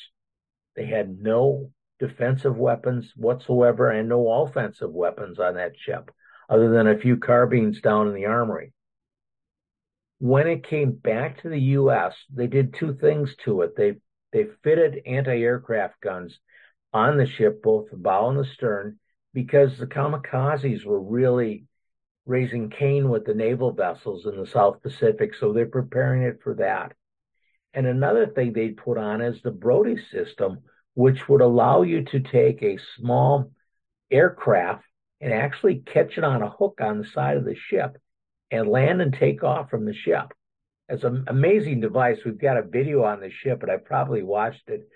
They 0.75 0.85
had 0.85 1.19
no 1.19 1.71
defensive 1.99 2.55
weapons 2.55 3.11
whatsoever 3.15 3.89
and 3.89 4.07
no 4.07 4.43
offensive 4.43 4.91
weapons 4.91 5.39
on 5.39 5.55
that 5.55 5.73
ship 5.77 6.11
other 6.47 6.69
than 6.69 6.87
a 6.87 6.97
few 6.97 7.17
carbines 7.17 7.81
down 7.81 8.07
in 8.07 8.13
the 8.13 8.25
armory. 8.25 8.71
When 10.19 10.47
it 10.47 10.67
came 10.67 10.91
back 10.91 11.41
to 11.41 11.49
the 11.49 11.59
U.S., 11.59 12.13
they 12.31 12.47
did 12.47 12.73
two 12.73 12.93
things 12.93 13.35
to 13.45 13.61
it. 13.61 13.75
They 13.75 13.95
they 14.31 14.47
fitted 14.63 15.01
anti-aircraft 15.05 16.01
guns 16.01 16.39
on 16.93 17.17
the 17.17 17.25
ship, 17.25 17.63
both 17.63 17.89
the 17.89 17.97
bow 17.97 18.29
and 18.29 18.37
the 18.37 18.45
stern, 18.45 18.99
because 19.33 19.77
the 19.77 19.87
kamikazes 19.87 20.85
were 20.85 21.01
really 21.01 21.65
raising 22.25 22.69
Cain 22.69 23.09
with 23.09 23.25
the 23.25 23.33
naval 23.33 23.71
vessels 23.71 24.25
in 24.25 24.37
the 24.37 24.45
South 24.45 24.83
Pacific. 24.83 25.33
So 25.33 25.51
they're 25.51 25.65
preparing 25.65 26.23
it 26.23 26.41
for 26.43 26.55
that. 26.55 26.93
And 27.73 27.87
another 27.87 28.27
thing 28.27 28.53
they 28.53 28.69
put 28.69 28.97
on 28.97 29.21
is 29.21 29.41
the 29.41 29.51
Brodie 29.51 30.03
system, 30.11 30.59
which 30.93 31.27
would 31.29 31.41
allow 31.41 31.81
you 31.81 32.03
to 32.05 32.19
take 32.19 32.61
a 32.61 32.79
small 32.97 33.51
aircraft 34.11 34.83
and 35.21 35.33
actually 35.33 35.77
catch 35.79 36.17
it 36.17 36.23
on 36.23 36.41
a 36.41 36.49
hook 36.49 36.79
on 36.81 36.99
the 36.99 37.05
side 37.05 37.37
of 37.37 37.45
the 37.45 37.55
ship 37.55 37.97
and 38.51 38.67
land 38.67 39.01
and 39.01 39.13
take 39.13 39.43
off 39.43 39.69
from 39.69 39.85
the 39.85 39.93
ship. 39.93 40.33
It's 40.87 41.03
an 41.03 41.25
amazing 41.27 41.81
device. 41.81 42.19
We've 42.25 42.39
got 42.39 42.57
a 42.57 42.63
video 42.63 43.03
on 43.03 43.19
the 43.19 43.29
ship, 43.29 43.61
and 43.61 43.71
I 43.71 43.77
probably 43.77 44.23
watched 44.23 44.69
it 44.69 44.87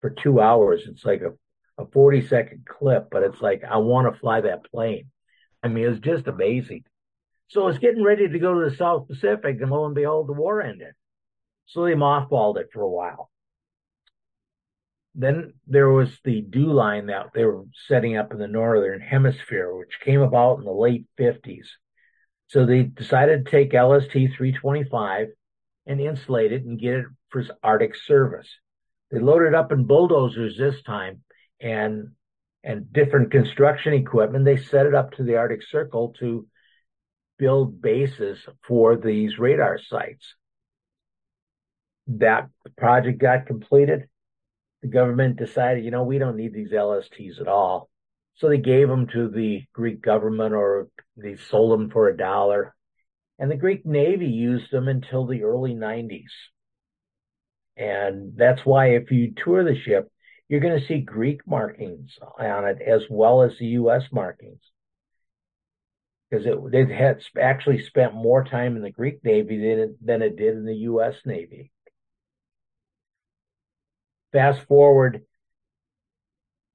for 0.00 0.10
two 0.10 0.40
hours. 0.40 0.82
It's 0.86 1.04
like 1.04 1.20
a, 1.20 1.82
a 1.82 1.86
40 1.86 2.26
second 2.26 2.66
clip, 2.66 3.08
but 3.10 3.22
it's 3.22 3.40
like, 3.40 3.62
I 3.68 3.76
want 3.76 4.12
to 4.12 4.18
fly 4.18 4.40
that 4.40 4.64
plane. 4.64 5.10
I 5.62 5.68
mean, 5.68 5.84
it's 5.84 6.00
just 6.00 6.26
amazing. 6.26 6.84
So 7.48 7.68
it's 7.68 7.78
getting 7.78 8.02
ready 8.02 8.28
to 8.28 8.38
go 8.38 8.54
to 8.54 8.70
the 8.70 8.76
South 8.76 9.08
Pacific, 9.08 9.58
and 9.60 9.70
lo 9.70 9.84
and 9.84 9.94
behold, 9.94 10.26
the 10.28 10.32
war 10.32 10.62
ended. 10.62 10.94
So 11.66 11.84
they 11.84 11.92
mothballed 11.92 12.58
it 12.58 12.70
for 12.72 12.80
a 12.80 12.88
while. 12.88 13.30
Then 15.14 15.52
there 15.66 15.90
was 15.90 16.18
the 16.24 16.40
DEW 16.40 16.72
line 16.72 17.06
that 17.06 17.32
they 17.34 17.44
were 17.44 17.64
setting 17.86 18.16
up 18.16 18.32
in 18.32 18.38
the 18.38 18.48
northern 18.48 19.00
hemisphere, 19.00 19.74
which 19.76 20.00
came 20.02 20.22
about 20.22 20.58
in 20.58 20.64
the 20.64 20.72
late 20.72 21.04
50s. 21.18 21.66
So 22.52 22.66
they 22.66 22.82
decided 22.82 23.46
to 23.46 23.50
take 23.50 23.72
LST 23.72 24.12
325 24.12 25.28
and 25.86 26.00
insulate 26.02 26.52
it 26.52 26.64
and 26.64 26.78
get 26.78 26.96
it 26.96 27.06
for 27.30 27.46
Arctic 27.62 27.96
service. 27.96 28.46
They 29.10 29.20
loaded 29.20 29.54
up 29.54 29.72
in 29.72 29.86
bulldozers 29.86 30.58
this 30.58 30.82
time 30.82 31.22
and 31.62 32.08
and 32.62 32.92
different 32.92 33.30
construction 33.30 33.94
equipment. 33.94 34.44
They 34.44 34.58
set 34.58 34.84
it 34.84 34.94
up 34.94 35.12
to 35.12 35.22
the 35.22 35.36
Arctic 35.36 35.62
Circle 35.62 36.14
to 36.20 36.46
build 37.38 37.80
bases 37.80 38.38
for 38.68 38.96
these 38.96 39.38
radar 39.38 39.78
sites. 39.78 40.34
That 42.06 42.50
project 42.76 43.18
got 43.18 43.46
completed. 43.46 44.08
The 44.82 44.88
government 44.88 45.38
decided, 45.38 45.86
you 45.86 45.90
know, 45.90 46.02
we 46.02 46.18
don't 46.18 46.36
need 46.36 46.52
these 46.52 46.72
LSTs 46.72 47.40
at 47.40 47.48
all. 47.48 47.88
So 48.36 48.48
they 48.48 48.58
gave 48.58 48.88
them 48.88 49.06
to 49.08 49.28
the 49.28 49.64
Greek 49.72 50.02
government 50.02 50.54
or 50.54 50.88
they 51.16 51.36
sold 51.36 51.72
them 51.78 51.90
for 51.90 52.08
a 52.08 52.16
dollar. 52.16 52.74
And 53.38 53.50
the 53.50 53.56
Greek 53.56 53.84
Navy 53.84 54.26
used 54.26 54.70
them 54.70 54.88
until 54.88 55.26
the 55.26 55.42
early 55.44 55.74
90s. 55.74 56.30
And 57.76 58.32
that's 58.36 58.64
why 58.64 58.94
if 58.94 59.10
you 59.10 59.32
tour 59.34 59.64
the 59.64 59.78
ship, 59.78 60.10
you're 60.48 60.60
going 60.60 60.78
to 60.78 60.86
see 60.86 61.00
Greek 61.00 61.46
markings 61.46 62.18
on 62.38 62.66
it 62.66 62.78
as 62.82 63.02
well 63.08 63.42
as 63.42 63.52
the 63.58 63.66
U.S. 63.66 64.04
markings. 64.12 64.60
Because 66.30 66.46
it, 66.46 66.58
it 66.72 66.90
had 66.90 67.22
actually 67.40 67.82
spent 67.82 68.14
more 68.14 68.44
time 68.44 68.76
in 68.76 68.82
the 68.82 68.90
Greek 68.90 69.24
Navy 69.24 69.58
than 69.58 69.78
it, 69.78 70.06
than 70.06 70.22
it 70.22 70.36
did 70.36 70.54
in 70.54 70.64
the 70.64 70.76
U.S. 70.76 71.14
Navy. 71.24 71.72
Fast 74.32 74.66
forward, 74.66 75.22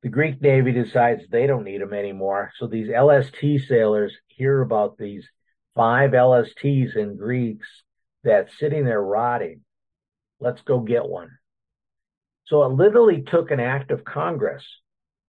the 0.03 0.09
Greek 0.09 0.41
Navy 0.41 0.71
decides 0.71 1.23
they 1.27 1.47
don't 1.47 1.63
need 1.63 1.81
them 1.81 1.93
anymore. 1.93 2.51
So 2.57 2.67
these 2.67 2.89
LST 2.89 3.67
sailors 3.67 4.13
hear 4.27 4.61
about 4.61 4.97
these 4.97 5.27
five 5.75 6.11
LSTs 6.11 6.95
in 6.95 7.17
Greeks 7.17 7.67
that's 8.23 8.57
sitting 8.59 8.85
there 8.85 9.01
rotting. 9.01 9.61
Let's 10.39 10.61
go 10.61 10.79
get 10.79 11.07
one. 11.07 11.31
So 12.45 12.63
it 12.63 12.73
literally 12.73 13.23
took 13.23 13.51
an 13.51 13.59
act 13.59 13.91
of 13.91 14.03
Congress 14.03 14.63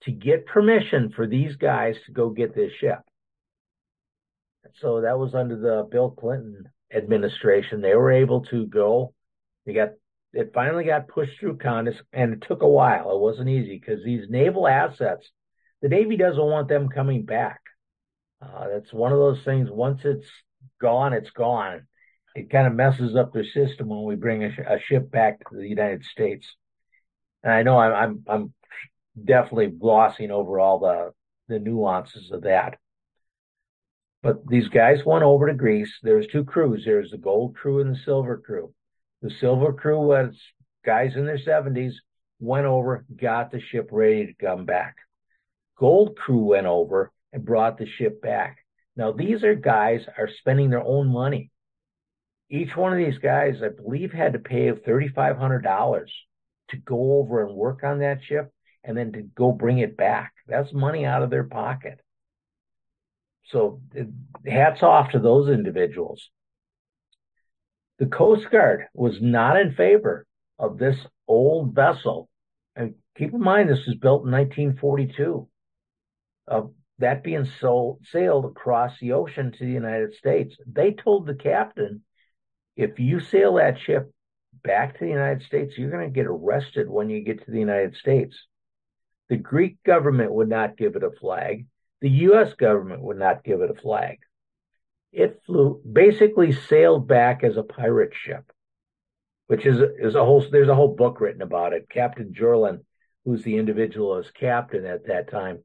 to 0.02 0.12
get 0.12 0.46
permission 0.46 1.10
for 1.10 1.26
these 1.26 1.56
guys 1.56 1.96
to 2.06 2.12
go 2.12 2.30
get 2.30 2.54
this 2.54 2.72
ship. 2.72 3.00
So 4.80 5.00
that 5.00 5.18
was 5.18 5.34
under 5.34 5.56
the 5.56 5.88
Bill 5.90 6.10
Clinton 6.10 6.68
administration. 6.94 7.80
They 7.80 7.94
were 7.94 8.12
able 8.12 8.42
to 8.46 8.66
go. 8.66 9.14
They 9.66 9.72
got 9.72 9.90
it 10.32 10.52
finally 10.54 10.84
got 10.84 11.08
pushed 11.08 11.38
through 11.38 11.58
Congress, 11.58 11.96
and 12.12 12.34
it 12.34 12.44
took 12.46 12.62
a 12.62 12.68
while. 12.68 13.10
It 13.14 13.20
wasn't 13.20 13.48
easy 13.48 13.78
because 13.78 14.04
these 14.04 14.28
naval 14.28 14.68
assets, 14.68 15.30
the 15.82 15.88
Navy 15.88 16.16
doesn't 16.16 16.42
want 16.42 16.68
them 16.68 16.88
coming 16.88 17.24
back. 17.24 17.60
Uh, 18.40 18.68
that's 18.68 18.92
one 18.92 19.12
of 19.12 19.18
those 19.18 19.42
things. 19.44 19.68
Once 19.70 20.02
it's 20.04 20.28
gone, 20.80 21.12
it's 21.12 21.30
gone. 21.30 21.86
It 22.34 22.50
kind 22.50 22.66
of 22.66 22.74
messes 22.74 23.16
up 23.16 23.32
the 23.32 23.44
system 23.44 23.88
when 23.88 24.04
we 24.04 24.14
bring 24.14 24.44
a, 24.44 24.50
a 24.66 24.80
ship 24.80 25.10
back 25.10 25.48
to 25.48 25.56
the 25.56 25.66
United 25.66 26.04
States. 26.04 26.46
And 27.42 27.52
I 27.52 27.62
know 27.62 27.78
I'm, 27.78 27.94
I'm, 27.94 28.24
I'm 28.28 28.54
definitely 29.24 29.68
glossing 29.68 30.30
over 30.30 30.60
all 30.60 30.78
the 30.78 31.12
the 31.48 31.58
nuances 31.58 32.30
of 32.30 32.42
that. 32.42 32.78
But 34.22 34.46
these 34.46 34.68
guys 34.68 35.04
went 35.04 35.24
over 35.24 35.46
to 35.46 35.54
Greece. 35.54 35.98
There's 36.02 36.26
two 36.26 36.44
crews. 36.44 36.84
There's 36.84 37.10
the 37.10 37.18
gold 37.18 37.56
crew 37.56 37.80
and 37.80 37.94
the 37.94 37.98
silver 37.98 38.36
crew. 38.36 38.74
The 39.22 39.30
silver 39.40 39.72
crew 39.72 40.00
was 40.00 40.34
guys 40.84 41.16
in 41.16 41.26
their 41.26 41.38
70s, 41.38 41.94
went 42.40 42.66
over, 42.66 43.04
got 43.14 43.50
the 43.50 43.60
ship 43.60 43.88
ready 43.90 44.26
to 44.26 44.32
come 44.34 44.64
back. 44.64 44.96
Gold 45.76 46.16
crew 46.16 46.44
went 46.44 46.66
over 46.66 47.10
and 47.32 47.44
brought 47.44 47.78
the 47.78 47.86
ship 47.86 48.22
back. 48.22 48.58
Now 48.96 49.12
these 49.12 49.44
are 49.44 49.54
guys 49.54 50.06
are 50.16 50.28
spending 50.40 50.70
their 50.70 50.82
own 50.82 51.08
money. 51.08 51.50
Each 52.50 52.74
one 52.74 52.92
of 52.92 52.98
these 52.98 53.18
guys, 53.18 53.56
I 53.62 53.68
believe, 53.68 54.12
had 54.12 54.32
to 54.32 54.38
pay 54.38 54.70
$3,500 54.72 56.06
to 56.70 56.76
go 56.78 57.18
over 57.18 57.44
and 57.44 57.54
work 57.54 57.84
on 57.84 57.98
that 58.00 58.22
ship 58.24 58.52
and 58.84 58.96
then 58.96 59.12
to 59.12 59.22
go 59.22 59.52
bring 59.52 59.78
it 59.78 59.96
back. 59.96 60.32
That's 60.46 60.72
money 60.72 61.04
out 61.04 61.22
of 61.22 61.30
their 61.30 61.44
pocket. 61.44 62.00
So 63.50 63.80
hats 64.46 64.82
off 64.82 65.12
to 65.12 65.18
those 65.18 65.48
individuals. 65.48 66.30
The 67.98 68.06
Coast 68.06 68.48
Guard 68.50 68.86
was 68.94 69.20
not 69.20 69.58
in 69.58 69.74
favor 69.74 70.24
of 70.58 70.78
this 70.78 70.96
old 71.26 71.74
vessel. 71.74 72.28
And 72.76 72.94
keep 73.16 73.32
in 73.32 73.40
mind, 73.40 73.68
this 73.68 73.86
was 73.86 73.96
built 73.96 74.24
in 74.24 74.30
1942. 74.30 75.48
Uh, 76.46 76.62
that 77.00 77.24
being 77.24 77.48
sold, 77.60 78.00
sailed 78.10 78.44
across 78.44 78.92
the 79.00 79.12
ocean 79.12 79.52
to 79.52 79.64
the 79.64 79.72
United 79.72 80.14
States. 80.14 80.56
They 80.66 80.92
told 80.92 81.26
the 81.26 81.34
captain, 81.34 82.02
if 82.76 82.98
you 82.98 83.20
sail 83.20 83.54
that 83.54 83.78
ship 83.78 84.12
back 84.62 84.94
to 84.94 85.04
the 85.04 85.10
United 85.10 85.42
States, 85.42 85.76
you're 85.76 85.90
going 85.90 86.08
to 86.08 86.14
get 86.14 86.26
arrested 86.26 86.88
when 86.88 87.10
you 87.10 87.20
get 87.20 87.44
to 87.44 87.50
the 87.50 87.58
United 87.58 87.96
States. 87.96 88.36
The 89.28 89.36
Greek 89.36 89.82
government 89.84 90.32
would 90.32 90.48
not 90.48 90.76
give 90.76 90.96
it 90.96 91.02
a 91.02 91.10
flag. 91.10 91.66
The 92.00 92.10
U.S. 92.10 92.54
government 92.54 93.02
would 93.02 93.18
not 93.18 93.44
give 93.44 93.60
it 93.60 93.70
a 93.70 93.74
flag 93.74 94.18
it 95.12 95.40
flew 95.46 95.80
basically 95.90 96.52
sailed 96.52 97.08
back 97.08 97.42
as 97.42 97.56
a 97.56 97.62
pirate 97.62 98.14
ship, 98.14 98.52
which 99.46 99.66
is 99.66 99.80
is 99.98 100.14
a 100.14 100.24
whole 100.24 100.44
there's 100.50 100.68
a 100.68 100.74
whole 100.74 100.94
book 100.94 101.20
written 101.20 101.42
about 101.42 101.72
it. 101.72 101.88
Captain 101.88 102.32
Jornlin, 102.32 102.80
who's 103.24 103.42
the 103.42 103.56
individual 103.56 104.16
as 104.16 104.30
captain 104.30 104.84
at 104.84 105.06
that 105.06 105.30
time, 105.30 105.64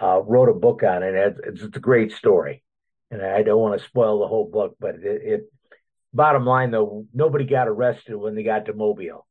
uh, 0.00 0.20
wrote 0.22 0.48
a 0.48 0.54
book 0.54 0.82
on 0.82 1.02
it. 1.02 1.14
It's, 1.14 1.62
it's, 1.62 1.76
a 1.76 1.80
great 1.80 2.12
story, 2.12 2.62
and 3.10 3.22
I 3.22 3.42
don't 3.42 3.60
want 3.60 3.80
to 3.80 3.86
spoil 3.86 4.20
the 4.20 4.28
whole 4.28 4.50
book, 4.50 4.76
but 4.78 4.96
it, 4.96 5.22
it 5.22 5.52
bottom 6.12 6.44
line 6.44 6.70
though, 6.70 7.06
nobody 7.14 7.44
got 7.44 7.68
arrested 7.68 8.16
when 8.16 8.34
they 8.34 8.42
got 8.42 8.66
to 8.66 8.74
Mobile. 8.74 9.26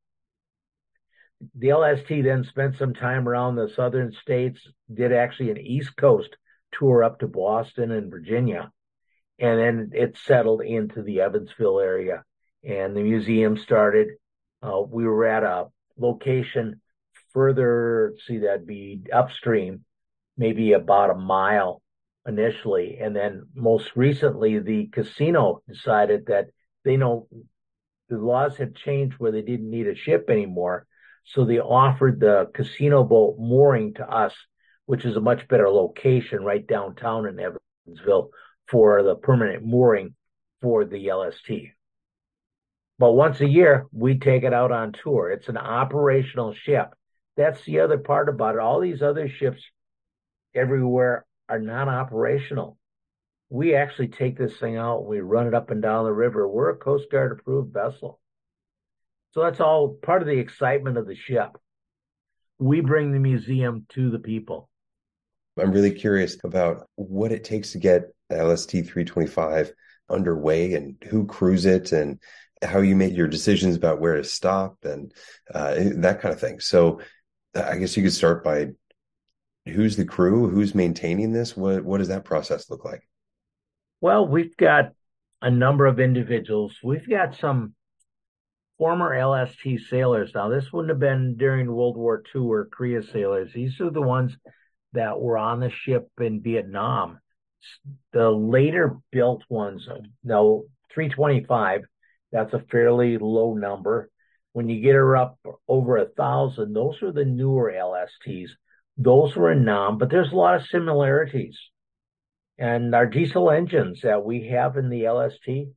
The 1.55 1.73
LST 1.73 2.07
then 2.09 2.43
spent 2.43 2.77
some 2.77 2.95
time 2.95 3.29
around 3.29 3.55
the 3.55 3.69
southern 3.69 4.11
states, 4.11 4.59
did 4.91 5.13
actually 5.13 5.51
an 5.51 5.59
East 5.59 5.95
Coast 5.95 6.35
tour 6.71 7.03
up 7.03 7.19
to 7.19 7.27
Boston 7.27 7.91
and 7.91 8.09
Virginia 8.09 8.71
and 9.39 9.59
then 9.59 9.91
it 9.93 10.17
settled 10.17 10.61
into 10.61 11.01
the 11.03 11.21
Evansville 11.21 11.79
area, 11.79 12.23
and 12.63 12.95
the 12.95 13.03
museum 13.03 13.57
started. 13.57 14.09
Uh, 14.61 14.81
we 14.81 15.05
were 15.05 15.25
at 15.25 15.43
a 15.43 15.65
location 15.97 16.81
further, 17.33 18.15
see 18.25 18.39
that'd 18.39 18.65
be 18.65 19.03
upstream, 19.13 19.83
maybe 20.37 20.73
about 20.73 21.11
a 21.11 21.15
mile 21.15 21.81
initially, 22.27 22.97
and 22.99 23.15
then 23.15 23.43
most 23.53 23.91
recently 23.95 24.59
the 24.59 24.87
casino 24.87 25.61
decided 25.67 26.25
that 26.27 26.47
they 26.83 26.97
know 26.97 27.27
the 28.09 28.17
laws 28.17 28.57
had 28.57 28.75
changed 28.75 29.15
where 29.17 29.31
they 29.31 29.41
didn't 29.41 29.69
need 29.69 29.87
a 29.87 29.95
ship 29.95 30.29
anymore. 30.29 30.87
So 31.25 31.43
they 31.43 31.59
offered 31.59 32.19
the 32.19 32.49
casino 32.53 33.03
boat 33.03 33.35
mooring 33.37 33.95
to 33.95 34.09
us, 34.09 34.33
which 34.85 35.03
is 35.03 35.17
a 35.17 35.21
much 35.21 35.47
better 35.47 35.69
location 35.69 36.43
right 36.43 36.65
downtown 36.65 37.27
in 37.27 37.37
Evansville 37.39 38.31
for 38.69 39.03
the 39.03 39.15
permanent 39.15 39.65
mooring 39.65 40.15
for 40.61 40.85
the 40.85 41.11
LST. 41.11 41.49
But 42.99 43.13
once 43.13 43.41
a 43.41 43.47
year, 43.47 43.85
we 43.91 44.17
take 44.17 44.43
it 44.43 44.53
out 44.53 44.71
on 44.71 44.91
tour. 44.91 45.29
It's 45.29 45.49
an 45.49 45.57
operational 45.57 46.53
ship. 46.53 46.93
That's 47.35 47.63
the 47.63 47.81
other 47.81 47.99
part 47.99 48.27
about 48.27 48.55
it. 48.55 48.61
All 48.61 48.79
these 48.79 49.03
other 49.03 49.29
ships 49.29 49.61
everywhere 50.55 51.25
are 51.47 51.59
not 51.59 51.87
operational. 51.87 52.77
We 53.49 53.75
actually 53.75 54.09
take 54.09 54.37
this 54.37 54.57
thing 54.57 54.75
out, 54.75 55.05
we 55.05 55.21
run 55.21 55.47
it 55.47 55.53
up 55.53 55.69
and 55.69 55.81
down 55.81 56.03
the 56.03 56.11
river. 56.11 56.47
We're 56.47 56.71
a 56.71 56.75
Coast 56.75 57.09
Guard 57.11 57.31
approved 57.31 57.73
vessel. 57.73 58.19
So 59.33 59.43
that's 59.43 59.61
all 59.61 59.89
part 60.01 60.21
of 60.21 60.27
the 60.27 60.39
excitement 60.39 60.97
of 60.97 61.07
the 61.07 61.15
ship. 61.15 61.51
We 62.59 62.81
bring 62.81 63.11
the 63.11 63.19
museum 63.19 63.85
to 63.89 64.09
the 64.09 64.19
people. 64.19 64.67
I'm 65.59 65.71
really 65.71 65.91
curious 65.91 66.37
about 66.43 66.87
what 66.95 67.31
it 67.31 67.43
takes 67.43 67.71
to 67.71 67.77
get 67.77 68.13
LST 68.29 68.71
325 68.71 69.73
underway 70.09 70.73
and 70.73 70.95
who 71.09 71.25
crews 71.25 71.65
it 71.65 71.91
and 71.91 72.19
how 72.61 72.79
you 72.79 72.95
make 72.95 73.15
your 73.15 73.27
decisions 73.27 73.75
about 73.75 73.99
where 73.99 74.15
to 74.15 74.23
stop 74.23 74.77
and 74.83 75.13
uh, 75.53 75.75
that 75.95 76.21
kind 76.21 76.33
of 76.33 76.39
thing. 76.39 76.59
So 76.59 77.01
I 77.55 77.77
guess 77.77 77.95
you 77.95 78.03
could 78.03 78.13
start 78.13 78.43
by 78.43 78.69
who's 79.65 79.95
the 79.95 80.05
crew, 80.05 80.49
who's 80.49 80.73
maintaining 80.73 81.31
this, 81.31 81.55
what 81.55 81.83
what 81.83 81.99
does 81.99 82.07
that 82.07 82.25
process 82.25 82.69
look 82.69 82.85
like? 82.85 83.07
Well, 84.01 84.27
we've 84.27 84.55
got 84.57 84.93
a 85.41 85.51
number 85.51 85.85
of 85.85 85.99
individuals. 85.99 86.77
We've 86.83 87.07
got 87.07 87.35
some 87.35 87.73
former 88.77 89.15
LST 89.17 89.87
sailors. 89.89 90.31
Now, 90.35 90.49
this 90.49 90.71
wouldn't 90.71 90.91
have 90.91 90.99
been 90.99 91.35
during 91.35 91.71
World 91.71 91.97
War 91.97 92.23
II 92.35 92.41
or 92.41 92.65
Korea 92.65 93.01
sailors. 93.03 93.51
These 93.53 93.79
are 93.81 93.89
the 93.89 94.01
ones 94.01 94.35
that 94.93 95.19
were 95.19 95.37
on 95.37 95.59
the 95.59 95.69
ship 95.69 96.09
in 96.19 96.41
Vietnam. 96.41 97.19
The 98.13 98.29
later 98.29 98.97
built 99.11 99.43
ones, 99.49 99.87
now 100.23 100.63
325, 100.93 101.81
that's 102.31 102.53
a 102.53 102.63
fairly 102.71 103.17
low 103.17 103.53
number. 103.53 104.09
When 104.53 104.69
you 104.69 104.81
get 104.81 104.95
her 104.95 105.15
up 105.15 105.37
over 105.67 105.97
a 105.97 106.07
thousand, 106.07 106.73
those 106.73 107.01
are 107.03 107.11
the 107.11 107.25
newer 107.25 107.71
LSTs. 107.71 108.49
Those 108.97 109.35
were 109.35 109.51
in 109.51 109.65
Nam, 109.65 109.97
but 109.97 110.09
there's 110.09 110.31
a 110.31 110.35
lot 110.35 110.55
of 110.55 110.67
similarities. 110.67 111.57
And 112.57 112.95
our 112.95 113.05
diesel 113.05 113.51
engines 113.51 114.01
that 114.01 114.25
we 114.25 114.47
have 114.47 114.77
in 114.77 114.89
the 114.89 115.07
LST, 115.07 115.67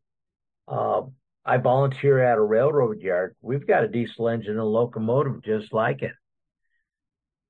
uh, 0.67 1.03
I 1.45 1.59
volunteer 1.59 2.23
at 2.23 2.39
a 2.39 2.43
railroad 2.43 3.01
yard. 3.01 3.37
We've 3.43 3.67
got 3.67 3.85
a 3.85 3.89
diesel 3.89 4.29
engine 4.29 4.59
and 4.59 4.65
locomotive 4.65 5.43
just 5.43 5.73
like 5.73 6.03
it. 6.03 6.13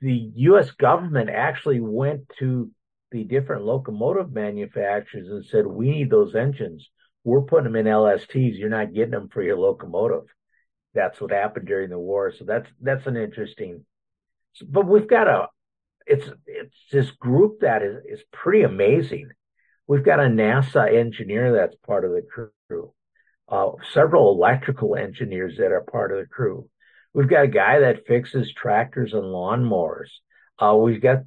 The 0.00 0.32
U.S. 0.34 0.70
government 0.72 1.30
actually 1.30 1.80
went 1.80 2.22
to 2.38 2.70
the 3.10 3.24
different 3.24 3.64
locomotive 3.64 4.32
manufacturers 4.32 5.28
and 5.28 5.44
said, 5.44 5.66
we 5.66 5.90
need 5.90 6.10
those 6.10 6.34
engines. 6.34 6.88
We're 7.24 7.42
putting 7.42 7.64
them 7.64 7.76
in 7.76 7.86
LSTs. 7.86 8.58
You're 8.58 8.68
not 8.68 8.94
getting 8.94 9.10
them 9.10 9.28
for 9.28 9.42
your 9.42 9.58
locomotive. 9.58 10.24
That's 10.94 11.20
what 11.20 11.32
happened 11.32 11.66
during 11.66 11.90
the 11.90 11.98
war. 11.98 12.32
So 12.36 12.44
that's, 12.44 12.68
that's 12.80 13.06
an 13.06 13.16
interesting, 13.16 13.84
but 14.66 14.86
we've 14.86 15.08
got 15.08 15.28
a, 15.28 15.48
it's, 16.06 16.28
it's 16.46 16.76
this 16.90 17.10
group 17.12 17.60
that 17.60 17.82
is, 17.82 17.96
is 18.08 18.24
pretty 18.32 18.62
amazing. 18.62 19.28
We've 19.86 20.04
got 20.04 20.20
a 20.20 20.24
NASA 20.24 20.92
engineer 20.92 21.52
that's 21.52 21.76
part 21.86 22.04
of 22.04 22.12
the 22.12 22.22
crew 22.22 22.92
uh, 23.50 23.72
several 23.92 24.32
electrical 24.32 24.94
engineers 24.96 25.56
that 25.58 25.72
are 25.72 25.80
part 25.80 26.12
of 26.12 26.18
the 26.18 26.26
crew. 26.26 26.68
We've 27.12 27.28
got 27.28 27.44
a 27.44 27.48
guy 27.48 27.80
that 27.80 28.06
fixes 28.06 28.52
tractors 28.52 29.12
and 29.12 29.24
lawnmowers. 29.24 30.10
Uh, 30.58 30.76
we've 30.76 31.02
got 31.02 31.24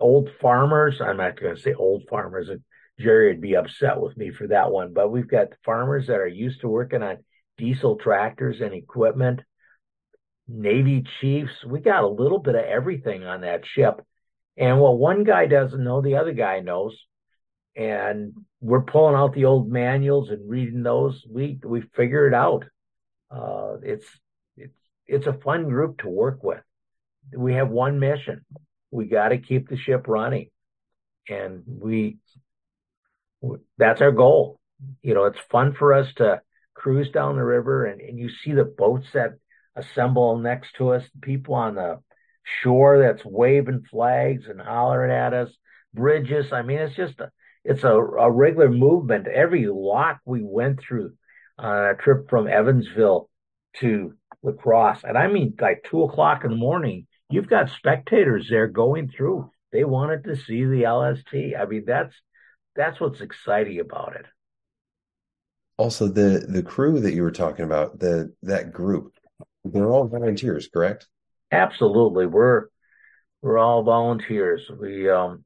old 0.00 0.30
farmers. 0.40 1.00
I'm 1.00 1.16
not 1.16 1.40
going 1.40 1.54
to 1.54 1.60
say 1.60 1.74
old 1.74 2.04
farmers. 2.08 2.48
Jerry 2.98 3.28
would 3.28 3.40
be 3.40 3.56
upset 3.56 4.00
with 4.00 4.16
me 4.16 4.30
for 4.30 4.46
that 4.48 4.70
one, 4.70 4.92
but 4.92 5.10
we've 5.10 5.28
got 5.28 5.48
farmers 5.64 6.06
that 6.06 6.18
are 6.18 6.26
used 6.26 6.62
to 6.62 6.68
working 6.68 7.02
on 7.02 7.18
diesel 7.58 7.96
tractors 7.96 8.60
and 8.60 8.72
equipment. 8.72 9.40
Navy 10.48 11.04
chiefs. 11.20 11.64
We 11.66 11.80
got 11.80 12.04
a 12.04 12.08
little 12.08 12.38
bit 12.38 12.54
of 12.54 12.64
everything 12.64 13.24
on 13.24 13.42
that 13.42 13.66
ship. 13.66 14.00
And 14.56 14.80
what 14.80 14.98
one 14.98 15.24
guy 15.24 15.46
doesn't 15.46 15.82
know, 15.82 16.00
the 16.00 16.16
other 16.16 16.32
guy 16.32 16.60
knows 16.60 16.96
and 17.76 18.32
we're 18.60 18.82
pulling 18.82 19.14
out 19.14 19.34
the 19.34 19.44
old 19.44 19.70
manuals 19.70 20.30
and 20.30 20.48
reading 20.48 20.82
those. 20.82 21.22
We 21.30 21.58
we 21.62 21.82
figure 21.94 22.26
it 22.26 22.34
out. 22.34 22.64
Uh, 23.30 23.76
it's 23.82 24.06
it's 24.56 24.76
it's 25.06 25.26
a 25.26 25.34
fun 25.34 25.68
group 25.68 25.98
to 25.98 26.08
work 26.08 26.42
with. 26.42 26.62
We 27.36 27.54
have 27.54 27.68
one 27.68 27.98
mission. 27.98 28.44
We 28.90 29.06
got 29.06 29.28
to 29.28 29.38
keep 29.38 29.68
the 29.68 29.76
ship 29.76 30.06
running, 30.08 30.50
and 31.28 31.62
we 31.66 32.18
that's 33.78 34.00
our 34.00 34.12
goal. 34.12 34.60
You 35.02 35.14
know, 35.14 35.24
it's 35.24 35.38
fun 35.50 35.74
for 35.74 35.92
us 35.94 36.12
to 36.16 36.40
cruise 36.74 37.10
down 37.10 37.36
the 37.36 37.44
river 37.44 37.86
and, 37.86 38.00
and 38.00 38.18
you 38.18 38.28
see 38.28 38.52
the 38.52 38.64
boats 38.64 39.06
that 39.14 39.38
assemble 39.74 40.38
next 40.38 40.74
to 40.76 40.90
us, 40.90 41.04
people 41.22 41.54
on 41.54 41.74
the 41.74 42.00
shore 42.62 42.98
that's 42.98 43.24
waving 43.24 43.84
flags 43.90 44.44
and 44.46 44.60
hollering 44.60 45.10
at 45.10 45.34
us, 45.34 45.50
bridges. 45.94 46.52
I 46.52 46.62
mean, 46.62 46.78
it's 46.78 46.96
just 46.96 47.18
a, 47.20 47.30
it's 47.64 47.84
a, 47.84 47.92
a 47.92 48.30
regular 48.30 48.70
movement. 48.70 49.26
Every 49.26 49.66
lock 49.66 50.20
we 50.24 50.42
went 50.42 50.80
through 50.80 51.14
on 51.58 51.86
a 51.86 51.94
trip 51.94 52.28
from 52.28 52.46
Evansville 52.46 53.28
to 53.80 54.14
La 54.42 54.52
Crosse, 54.52 55.02
and 55.02 55.18
I 55.18 55.26
mean 55.28 55.54
like 55.60 55.84
two 55.90 56.02
o'clock 56.02 56.44
in 56.44 56.50
the 56.50 56.56
morning, 56.56 57.06
you've 57.30 57.48
got 57.48 57.70
spectators 57.70 58.48
there 58.48 58.66
going 58.66 59.08
through. 59.08 59.50
They 59.72 59.84
wanted 59.84 60.24
to 60.24 60.36
see 60.36 60.64
the 60.64 60.86
LST. 60.86 61.54
I 61.58 61.66
mean, 61.66 61.84
that's 61.86 62.14
that's 62.74 63.00
what's 63.00 63.20
exciting 63.20 63.80
about 63.80 64.16
it. 64.16 64.26
Also, 65.78 66.08
the 66.08 66.46
the 66.48 66.62
crew 66.62 67.00
that 67.00 67.14
you 67.14 67.22
were 67.22 67.32
talking 67.32 67.64
about, 67.64 67.98
the 67.98 68.32
that 68.42 68.72
group, 68.72 69.12
they're 69.64 69.90
all 69.90 70.08
volunteers, 70.08 70.68
correct? 70.68 71.06
Absolutely. 71.52 72.26
We're 72.26 72.66
we're 73.42 73.58
all 73.58 73.82
volunteers. 73.82 74.70
We 74.80 75.10
um 75.10 75.44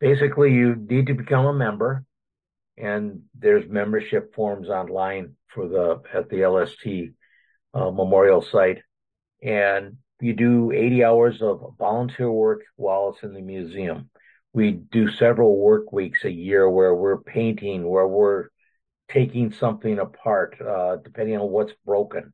basically 0.00 0.52
you 0.52 0.74
need 0.74 1.06
to 1.06 1.14
become 1.14 1.46
a 1.46 1.52
member 1.52 2.04
and 2.76 3.22
there's 3.38 3.68
membership 3.68 4.34
forms 4.34 4.68
online 4.68 5.36
for 5.48 5.68
the 5.68 6.02
at 6.12 6.28
the 6.30 6.44
LST 6.44 7.14
uh, 7.74 7.90
memorial 7.90 8.42
site 8.42 8.82
and 9.42 9.96
you 10.22 10.34
do 10.34 10.72
80 10.72 11.04
hours 11.04 11.42
of 11.42 11.74
volunteer 11.78 12.30
work 12.30 12.60
while 12.76 13.10
it's 13.10 13.22
in 13.22 13.34
the 13.34 13.40
museum 13.40 14.10
we 14.52 14.72
do 14.72 15.10
several 15.10 15.56
work 15.56 15.92
weeks 15.92 16.24
a 16.24 16.30
year 16.30 16.68
where 16.68 16.94
we're 16.94 17.20
painting 17.20 17.86
where 17.86 18.06
we're 18.06 18.48
taking 19.08 19.52
something 19.52 19.98
apart 19.98 20.56
uh, 20.60 20.96
depending 21.04 21.36
on 21.36 21.50
what's 21.50 21.72
broken 21.84 22.32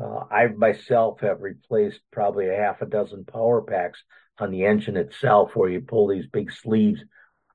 uh, 0.00 0.24
I 0.30 0.46
myself 0.48 1.20
have 1.20 1.42
replaced 1.42 2.00
probably 2.10 2.48
a 2.48 2.56
half 2.56 2.80
a 2.80 2.86
dozen 2.86 3.24
power 3.24 3.60
packs 3.60 4.02
on 4.38 4.50
the 4.50 4.64
engine 4.64 4.96
itself 4.96 5.54
where 5.54 5.68
you 5.68 5.80
pull 5.80 6.08
these 6.08 6.26
big 6.26 6.50
sleeves 6.50 7.00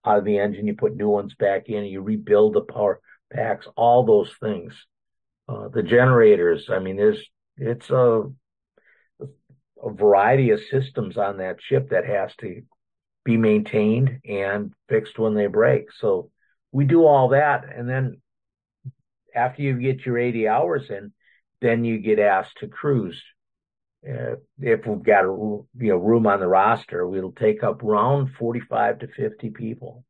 out 0.05 0.19
of 0.19 0.25
the 0.25 0.39
engine, 0.39 0.67
you 0.67 0.75
put 0.75 0.95
new 0.95 1.09
ones 1.09 1.33
back 1.35 1.67
in, 1.67 1.85
you 1.85 2.01
rebuild 2.01 2.53
the 2.53 2.61
power 2.61 3.01
packs, 3.33 3.67
all 3.75 4.05
those 4.05 4.31
things. 4.39 4.73
Uh, 5.49 5.67
the 5.69 5.83
generators, 5.83 6.69
I 6.69 6.79
mean, 6.79 6.97
there's, 6.97 7.23
it's 7.57 7.89
a, 7.89 8.23
a 9.83 9.91
variety 9.91 10.51
of 10.51 10.61
systems 10.71 11.17
on 11.17 11.37
that 11.37 11.57
ship 11.61 11.89
that 11.89 12.05
has 12.05 12.35
to 12.37 12.61
be 13.23 13.37
maintained 13.37 14.19
and 14.25 14.73
fixed 14.89 15.19
when 15.19 15.33
they 15.33 15.47
break. 15.47 15.91
So 15.91 16.31
we 16.71 16.85
do 16.85 17.05
all 17.05 17.29
that. 17.29 17.65
And 17.73 17.89
then 17.89 18.21
after 19.35 19.61
you 19.61 19.79
get 19.79 20.05
your 20.05 20.17
80 20.17 20.47
hours 20.47 20.89
in, 20.89 21.13
then 21.61 21.83
you 21.83 21.99
get 21.99 22.19
asked 22.19 22.57
to 22.59 22.67
cruise 22.67 23.21
uh, 24.07 24.35
if 24.59 24.85
we've 24.85 25.03
got 25.03 25.25
a 25.25 25.27
you 25.27 25.67
know 25.79 25.97
room 25.97 26.27
on 26.27 26.39
the 26.39 26.47
roster, 26.47 27.07
we'll 27.07 27.31
take 27.31 27.63
up 27.63 27.83
around 27.83 28.29
45 28.37 28.99
to 28.99 29.07
50 29.07 29.49
people. 29.51 30.05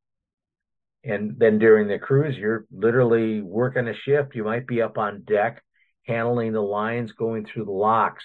And 1.04 1.40
then 1.40 1.58
during 1.58 1.88
the 1.88 2.00
cruise, 2.00 2.38
you're 2.38 2.66
literally 2.72 3.42
working 3.42 3.88
a 3.88 3.94
shift. 3.94 4.36
You 4.36 4.44
might 4.44 4.68
be 4.68 4.82
up 4.82 4.98
on 4.98 5.24
deck 5.24 5.64
handling 6.06 6.54
the 6.54 6.62
lines 6.62 7.12
going 7.14 7.46
through 7.46 7.66
the 7.66 7.72
locks. 7.72 8.24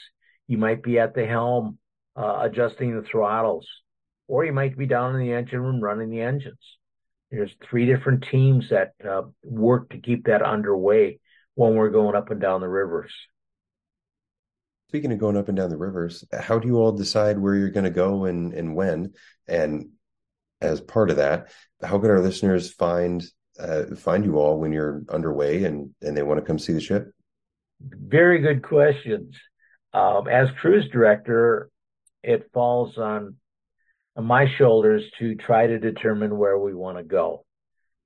You 0.49 0.59
might 0.59 0.83
be 0.83 0.99
at 0.99 1.15
the 1.15 1.27
helm 1.27 1.79
uh, 2.17 2.41
adjusting 2.43 2.95
the 2.95 3.03
throttles, 3.03 3.67
or 4.29 4.45
you 4.45 4.53
might 4.53 4.77
be 4.77 4.87
down 4.87 5.15
in 5.15 5.21
the 5.21 5.33
engine 5.33 5.61
room 5.61 5.81
running 5.81 6.11
the 6.11 6.21
engines. 6.21 6.59
There's 7.31 7.55
three 7.69 7.87
different 7.87 8.27
teams 8.31 8.69
that 8.71 8.93
uh, 9.09 9.23
work 9.43 9.91
to 9.91 9.99
keep 9.99 10.27
that 10.27 10.43
underway 10.43 11.21
when 11.55 11.75
we're 11.75 11.91
going 11.91 12.15
up 12.15 12.31
and 12.31 12.41
down 12.41 12.61
the 12.61 12.69
rivers. 12.69 13.13
Speaking 14.89 15.13
of 15.13 15.19
going 15.19 15.39
up 15.39 15.49
and 15.49 15.57
down 15.57 15.71
the 15.71 15.79
rivers, 15.79 16.25
how 16.39 16.59
do 16.59 16.69
you 16.69 16.77
all 16.77 16.93
decide 16.93 17.39
where 17.39 17.55
you're 17.55 17.71
going 17.71 17.85
to 17.85 17.91
go 17.91 18.27
and, 18.27 18.53
and 18.53 18.77
when? 18.77 19.15
And 19.49 19.93
as 20.61 20.83
part 20.83 21.09
of 21.09 21.17
that, 21.17 21.51
how 21.83 21.99
can 21.99 22.11
our 22.11 22.21
listeners 22.21 22.71
find 22.71 23.25
uh, 23.59 23.95
find 23.97 24.25
you 24.25 24.37
all 24.37 24.59
when 24.59 24.73
you're 24.73 25.03
underway 25.11 25.65
and, 25.65 25.91
and 26.01 26.17
they 26.17 26.23
want 26.23 26.41
to 26.41 26.47
come 26.47 26.59
see 26.59 26.73
the 26.73 26.81
ship? 26.81 27.13
Very 27.81 28.41
good 28.41 28.63
questions. 28.63 29.35
Um, 29.95 30.29
as 30.29 30.51
cruise 30.53 30.89
director, 30.89 31.69
it 32.23 32.51
falls 32.53 32.99
on, 32.99 33.37
my 34.15 34.47
shoulders 34.47 35.05
to 35.19 35.35
try 35.37 35.67
to 35.67 35.79
determine 35.79 36.37
where 36.37 36.59
we 36.59 36.75
want 36.75 36.99
to 36.99 37.03
go. 37.03 37.47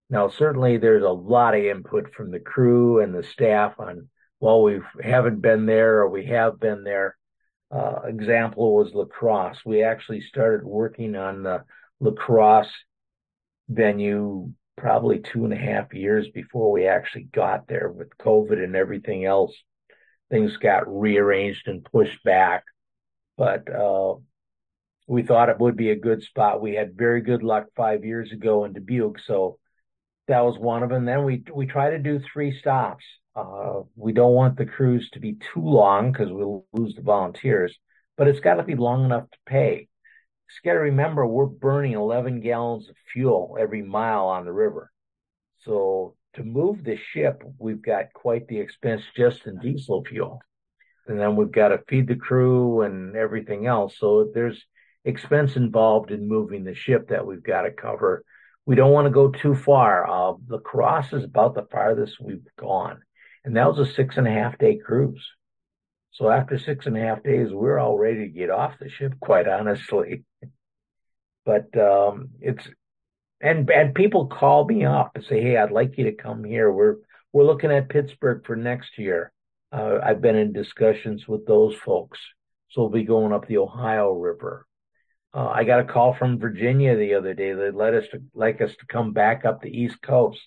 Now, 0.09 0.29
certainly 0.29 0.79
there's 0.79 1.03
a 1.03 1.09
lot 1.09 1.57
of 1.57 1.64
input 1.64 2.14
from 2.14 2.31
the 2.31 2.38
crew 2.38 3.01
and 3.01 3.12
the 3.12 3.25
staff 3.25 3.75
on, 3.81 4.09
well, 4.38 4.62
we 4.62 4.81
haven't 5.03 5.40
been 5.40 5.66
there 5.66 6.03
or 6.03 6.09
we 6.09 6.27
have 6.27 6.61
been 6.61 6.85
there. 6.85 7.16
Uh, 7.72 8.03
example 8.05 8.77
was 8.77 8.94
La 8.94 9.05
Crosse. 9.05 9.59
We 9.64 9.83
actually 9.83 10.20
started 10.20 10.64
working 10.64 11.16
on 11.16 11.42
the 11.42 11.64
La 11.99 12.12
Crosse 12.12 12.72
venue 13.68 14.53
probably 14.77 15.18
two 15.18 15.44
and 15.44 15.53
a 15.53 15.57
half 15.57 15.92
years 15.92 16.29
before 16.29 16.70
we 16.70 16.87
actually 16.87 17.25
got 17.25 17.66
there 17.66 17.90
with 17.90 18.16
COVID 18.18 18.62
and 18.62 18.77
everything 18.77 19.25
else. 19.25 19.53
Things 20.31 20.57
got 20.57 20.85
rearranged 20.87 21.69
and 21.69 21.85
pushed 21.85 22.23
back, 22.25 22.65
but 23.37 23.73
uh, 23.73 24.15
we 25.07 25.23
thought 25.23 25.49
it 25.49 25.61
would 25.61 25.77
be 25.77 25.91
a 25.91 25.97
good 25.97 26.23
spot. 26.23 26.61
We 26.61 26.75
had 26.75 26.97
very 26.97 27.21
good 27.21 27.43
luck 27.43 27.67
five 27.77 28.05
years 28.05 28.33
ago 28.33 28.65
in 28.65 28.73
Dubuque, 28.73 29.21
so 29.25 29.59
that 30.29 30.45
was 30.45 30.59
one 30.59 30.83
of 30.83 30.91
them. 30.91 31.05
Then 31.05 31.25
we 31.25 31.45
we 31.53 31.67
try 31.67 31.91
to 31.91 31.99
do 31.99 32.21
three 32.21 32.59
stops. 32.59 33.05
Uh, 33.35 33.83
we 33.95 34.12
don't 34.12 34.35
want 34.35 34.57
the 34.57 34.67
cruise 34.67 35.09
to 35.11 35.21
be 35.21 35.35
too 35.35 35.61
long 35.62 36.11
because 36.11 36.33
we'll 36.33 36.67
lose 36.73 36.95
the 36.95 37.03
volunteers, 37.03 37.77
but 38.17 38.27
it's 38.27 38.41
got 38.41 38.55
to 38.55 38.62
be 38.62 38.75
long 38.75 39.05
enough 39.05 39.31
to 39.31 39.39
pay. 39.47 39.89
Just 40.49 40.62
got 40.62 40.73
to 40.73 40.79
remember 40.79 41.27
we're 41.27 41.47
burning 41.47 41.93
11 41.93 42.41
gallons 42.41 42.89
of 42.89 42.97
fuel 43.12 43.57
every 43.61 43.83
mile 43.83 44.27
on 44.27 44.45
the 44.45 44.53
river. 44.53 44.91
So 45.65 46.15
to 46.37 46.44
move 46.44 46.85
the 46.85 46.96
ship, 46.96 47.42
we've 47.59 47.83
got 47.83 48.12
quite 48.14 48.49
the 48.49 48.59
expense 48.59 49.03
just 49.16 49.46
in 49.46 49.59
diesel 49.59 50.05
fuel. 50.05 50.40
And 51.07 51.18
then 51.20 51.37
we've 51.37 51.53
got 51.53 51.68
to 51.68 51.83
feed 51.88 52.09
the 52.09 52.16
crew 52.16 52.83
and 52.83 53.14
everything 53.14 53.66
else. 53.66 53.96
So 53.99 54.31
there's 54.33 54.64
expense 55.05 55.57
involved 55.57 56.11
in 56.11 56.29
moving 56.29 56.64
the 56.64 56.75
ship 56.75 57.09
that 57.09 57.27
we've 57.27 57.42
got 57.42 57.62
to 57.62 57.70
cover 57.70 58.25
we 58.66 58.75
don't 58.75 58.92
want 58.92 59.07
to 59.07 59.12
go 59.12 59.31
too 59.31 59.55
far. 59.55 60.07
Uh, 60.07 60.35
La 60.49 60.59
Crosse 60.59 61.12
is 61.12 61.25
about 61.25 61.55
the 61.55 61.66
farthest 61.70 62.20
we've 62.20 62.44
gone, 62.59 63.01
and 63.44 63.57
that 63.57 63.68
was 63.68 63.79
a 63.79 63.90
six 63.90 64.16
and 64.16 64.27
a 64.27 64.33
half 64.33 64.59
day 64.59 64.77
cruise. 64.77 65.25
So 66.11 66.29
after 66.29 66.59
six 66.59 66.87
and 66.87 66.96
a 66.96 67.01
half 67.01 67.22
days, 67.22 67.53
we're 67.53 67.79
all 67.79 67.96
ready 67.96 68.27
to 68.27 68.29
get 68.29 68.51
off 68.51 68.79
the 68.81 68.88
ship, 68.88 69.14
quite 69.20 69.46
honestly. 69.46 70.25
but 71.44 71.77
um, 71.79 72.31
it's 72.40 72.68
and 73.40 73.70
and 73.70 73.94
people 73.94 74.27
call 74.27 74.64
me 74.66 74.85
up 74.85 75.12
and 75.14 75.25
say, 75.25 75.40
"Hey, 75.42 75.57
I'd 75.57 75.70
like 75.70 75.99
you 75.99 76.05
to 76.05 76.12
come 76.12 76.44
here. 76.44 76.70
We're 76.70 76.96
we're 77.33 77.44
looking 77.44 77.70
at 77.70 77.88
Pittsburgh 77.88 78.44
for 78.46 78.57
next 78.57 78.99
year." 78.99 79.33
Uh, 79.72 79.99
I've 80.03 80.20
been 80.22 80.37
in 80.37 80.53
discussions 80.53 81.27
with 81.29 81.46
those 81.46 81.75
folks, 81.77 82.18
so 82.70 82.83
we'll 82.83 82.90
be 82.90 83.05
going 83.05 83.33
up 83.33 83.46
the 83.46 83.59
Ohio 83.59 84.12
River. 84.12 84.66
Uh, 85.35 85.49
I 85.49 85.64
got 85.64 85.81
a 85.81 85.85
call 85.85 86.14
from 86.14 86.38
Virginia 86.38 86.96
the 86.96 87.14
other 87.14 87.35
day. 87.35 87.53
They 87.53 87.70
let 87.70 87.92
us 87.92 88.05
to, 88.12 88.22
like 88.33 88.62
us 88.62 88.70
to 88.70 88.87
come 88.87 89.12
back 89.12 89.44
up 89.44 89.61
the 89.61 89.68
East 89.68 90.01
Coast. 90.01 90.40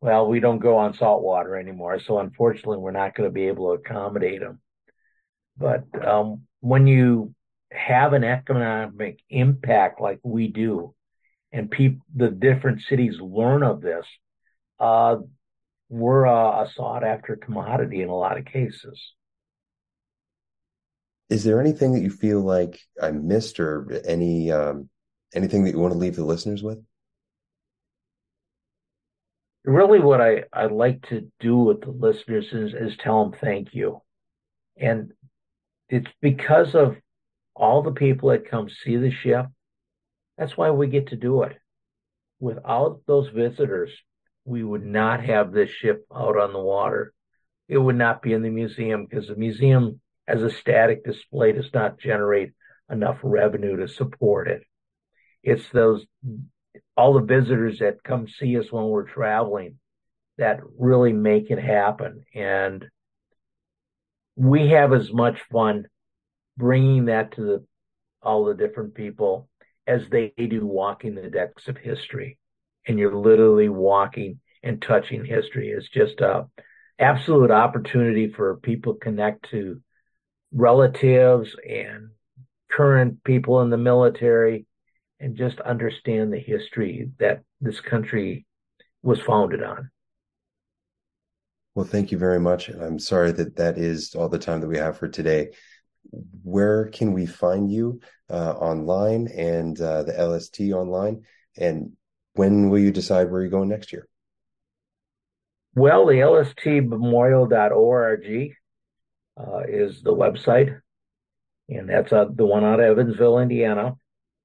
Well, 0.00 0.28
we 0.28 0.38
don't 0.38 0.58
go 0.58 0.76
on 0.76 0.94
salt 0.94 1.22
water 1.22 1.56
anymore, 1.56 1.98
so 1.98 2.18
unfortunately, 2.18 2.76
we're 2.76 2.90
not 2.90 3.14
going 3.14 3.28
to 3.28 3.32
be 3.32 3.48
able 3.48 3.68
to 3.68 3.82
accommodate 3.82 4.40
them. 4.40 4.60
But 5.56 5.84
um, 6.06 6.42
when 6.60 6.86
you 6.86 7.34
have 7.72 8.12
an 8.12 8.22
economic 8.24 9.20
impact 9.30 10.00
like 10.00 10.20
we 10.22 10.48
do, 10.48 10.94
and 11.52 11.70
people, 11.70 12.04
the 12.14 12.30
different 12.30 12.82
cities 12.82 13.16
learn 13.20 13.62
of 13.62 13.80
this, 13.80 14.04
uh, 14.80 15.16
we're 15.88 16.24
a, 16.24 16.62
a 16.62 16.70
sought 16.74 17.04
after 17.04 17.36
commodity 17.36 18.02
in 18.02 18.08
a 18.08 18.14
lot 18.14 18.38
of 18.38 18.44
cases. 18.44 19.00
Is 21.30 21.44
there 21.44 21.60
anything 21.60 21.92
that 21.92 22.00
you 22.00 22.10
feel 22.10 22.40
like 22.40 22.80
I 23.00 23.10
missed 23.10 23.60
or 23.60 24.00
any 24.06 24.50
um, 24.50 24.88
anything 25.34 25.64
that 25.64 25.72
you 25.72 25.78
want 25.78 25.92
to 25.92 25.98
leave 25.98 26.16
the 26.16 26.24
listeners 26.24 26.62
with? 26.62 26.78
Really, 29.64 30.00
what 30.00 30.20
I, 30.20 30.44
I 30.52 30.66
like 30.66 31.06
to 31.08 31.30
do 31.40 31.58
with 31.58 31.82
the 31.82 31.90
listeners 31.90 32.46
is, 32.52 32.72
is 32.72 32.96
tell 32.96 33.24
them 33.24 33.38
thank 33.38 33.74
you. 33.74 34.00
And 34.78 35.12
it's 35.90 36.10
because 36.22 36.74
of 36.74 36.96
all 37.54 37.82
the 37.82 37.92
people 37.92 38.30
that 38.30 38.50
come 38.50 38.68
see 38.70 38.96
the 38.96 39.10
ship. 39.10 39.46
That's 40.38 40.56
why 40.56 40.70
we 40.70 40.86
get 40.86 41.08
to 41.08 41.16
do 41.16 41.42
it. 41.42 41.58
Without 42.38 43.00
those 43.06 43.28
visitors, 43.28 43.90
we 44.44 44.62
would 44.62 44.86
not 44.86 45.24
have 45.24 45.52
this 45.52 45.68
ship 45.68 46.06
out 46.14 46.38
on 46.38 46.52
the 46.52 46.60
water. 46.60 47.12
It 47.68 47.76
would 47.76 47.96
not 47.96 48.22
be 48.22 48.32
in 48.32 48.42
the 48.42 48.48
museum 48.48 49.04
because 49.04 49.26
the 49.26 49.34
museum 49.34 50.00
as 50.28 50.42
a 50.42 50.50
static 50.50 51.04
display 51.04 51.52
does 51.52 51.68
not 51.74 51.98
generate 51.98 52.52
enough 52.90 53.18
revenue 53.22 53.76
to 53.78 53.88
support 53.88 54.46
it. 54.48 54.62
It's 55.42 55.68
those, 55.70 56.06
all 56.96 57.14
the 57.14 57.20
visitors 57.20 57.80
that 57.80 58.04
come 58.04 58.28
see 58.28 58.56
us 58.58 58.70
when 58.70 58.84
we're 58.84 59.08
traveling 59.08 59.78
that 60.38 60.60
really 60.78 61.12
make 61.12 61.50
it 61.50 61.58
happen. 61.58 62.24
And 62.32 62.86
we 64.36 64.68
have 64.68 64.92
as 64.92 65.12
much 65.12 65.40
fun 65.50 65.88
bringing 66.56 67.06
that 67.06 67.32
to 67.32 67.42
the, 67.42 67.64
all 68.22 68.44
the 68.44 68.54
different 68.54 68.94
people 68.94 69.47
as 69.88 70.02
they 70.10 70.32
do 70.36 70.64
walking 70.64 71.14
the 71.14 71.30
decks 71.30 71.66
of 71.66 71.76
history. 71.76 72.38
And 72.86 72.98
you're 72.98 73.16
literally 73.16 73.68
walking 73.68 74.40
and 74.62 74.80
touching 74.80 75.24
history. 75.24 75.70
It's 75.70 75.88
just 75.88 76.20
a 76.20 76.46
absolute 76.98 77.50
opportunity 77.50 78.32
for 78.32 78.56
people 78.56 78.94
to 78.94 79.00
connect 79.00 79.50
to 79.50 79.80
relatives 80.52 81.50
and 81.68 82.10
current 82.70 83.22
people 83.24 83.62
in 83.62 83.70
the 83.70 83.76
military 83.76 84.66
and 85.20 85.36
just 85.36 85.60
understand 85.60 86.32
the 86.32 86.38
history 86.38 87.10
that 87.18 87.42
this 87.60 87.80
country 87.80 88.46
was 89.02 89.20
founded 89.20 89.62
on. 89.62 89.90
Well, 91.74 91.86
thank 91.86 92.10
you 92.10 92.18
very 92.18 92.40
much. 92.40 92.68
And 92.68 92.82
I'm 92.82 92.98
sorry 92.98 93.32
that 93.32 93.56
that 93.56 93.78
is 93.78 94.14
all 94.14 94.28
the 94.28 94.38
time 94.38 94.60
that 94.60 94.68
we 94.68 94.78
have 94.78 94.98
for 94.98 95.08
today. 95.08 95.50
Where 96.42 96.86
can 96.86 97.12
we 97.12 97.26
find 97.26 97.70
you 97.70 98.00
uh, 98.30 98.52
online 98.52 99.28
and 99.28 99.78
uh, 99.80 100.04
the 100.04 100.12
LST 100.12 100.60
online? 100.72 101.24
And 101.56 101.92
when 102.34 102.70
will 102.70 102.78
you 102.78 102.90
decide 102.90 103.30
where 103.30 103.42
you're 103.42 103.50
going 103.50 103.68
next 103.68 103.92
year? 103.92 104.08
Well, 105.74 106.06
the 106.06 106.14
lstmemorial.org 106.14 108.52
uh, 109.38 109.60
is 109.68 110.02
the 110.02 110.14
website, 110.14 110.80
and 111.68 111.88
that's 111.88 112.12
uh, 112.12 112.24
the 112.34 112.46
one 112.46 112.64
out 112.64 112.80
of 112.80 112.98
Evansville, 112.98 113.38
Indiana. 113.38 113.94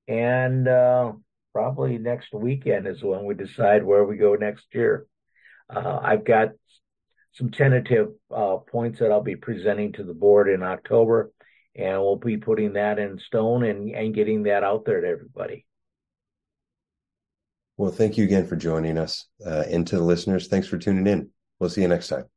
And 0.07 0.67
uh, 0.67 1.13
probably 1.53 1.97
next 1.97 2.33
weekend 2.33 2.87
is 2.87 3.01
when 3.01 3.25
we 3.25 3.35
decide 3.35 3.83
where 3.83 4.03
we 4.03 4.17
go 4.17 4.35
next 4.35 4.65
year. 4.73 5.05
Uh, 5.73 5.99
I've 6.01 6.25
got 6.25 6.49
some 7.33 7.49
tentative 7.49 8.09
uh, 8.35 8.57
points 8.57 8.99
that 8.99 9.11
I'll 9.11 9.23
be 9.23 9.35
presenting 9.35 9.93
to 9.93 10.03
the 10.03 10.13
board 10.13 10.49
in 10.49 10.61
October, 10.61 11.31
and 11.75 11.99
we'll 12.01 12.15
be 12.15 12.37
putting 12.37 12.73
that 12.73 12.99
in 12.99 13.19
stone 13.19 13.63
and, 13.63 13.89
and 13.89 14.13
getting 14.13 14.43
that 14.43 14.63
out 14.63 14.85
there 14.85 15.01
to 15.01 15.07
everybody. 15.07 15.65
Well, 17.77 17.91
thank 17.91 18.17
you 18.17 18.23
again 18.23 18.45
for 18.45 18.55
joining 18.55 18.97
us. 18.97 19.27
Uh, 19.45 19.63
and 19.69 19.85
to 19.87 19.97
the 19.97 20.03
listeners, 20.03 20.47
thanks 20.47 20.67
for 20.67 20.77
tuning 20.77 21.07
in. 21.07 21.29
We'll 21.59 21.69
see 21.69 21.81
you 21.81 21.87
next 21.87 22.07
time. 22.07 22.32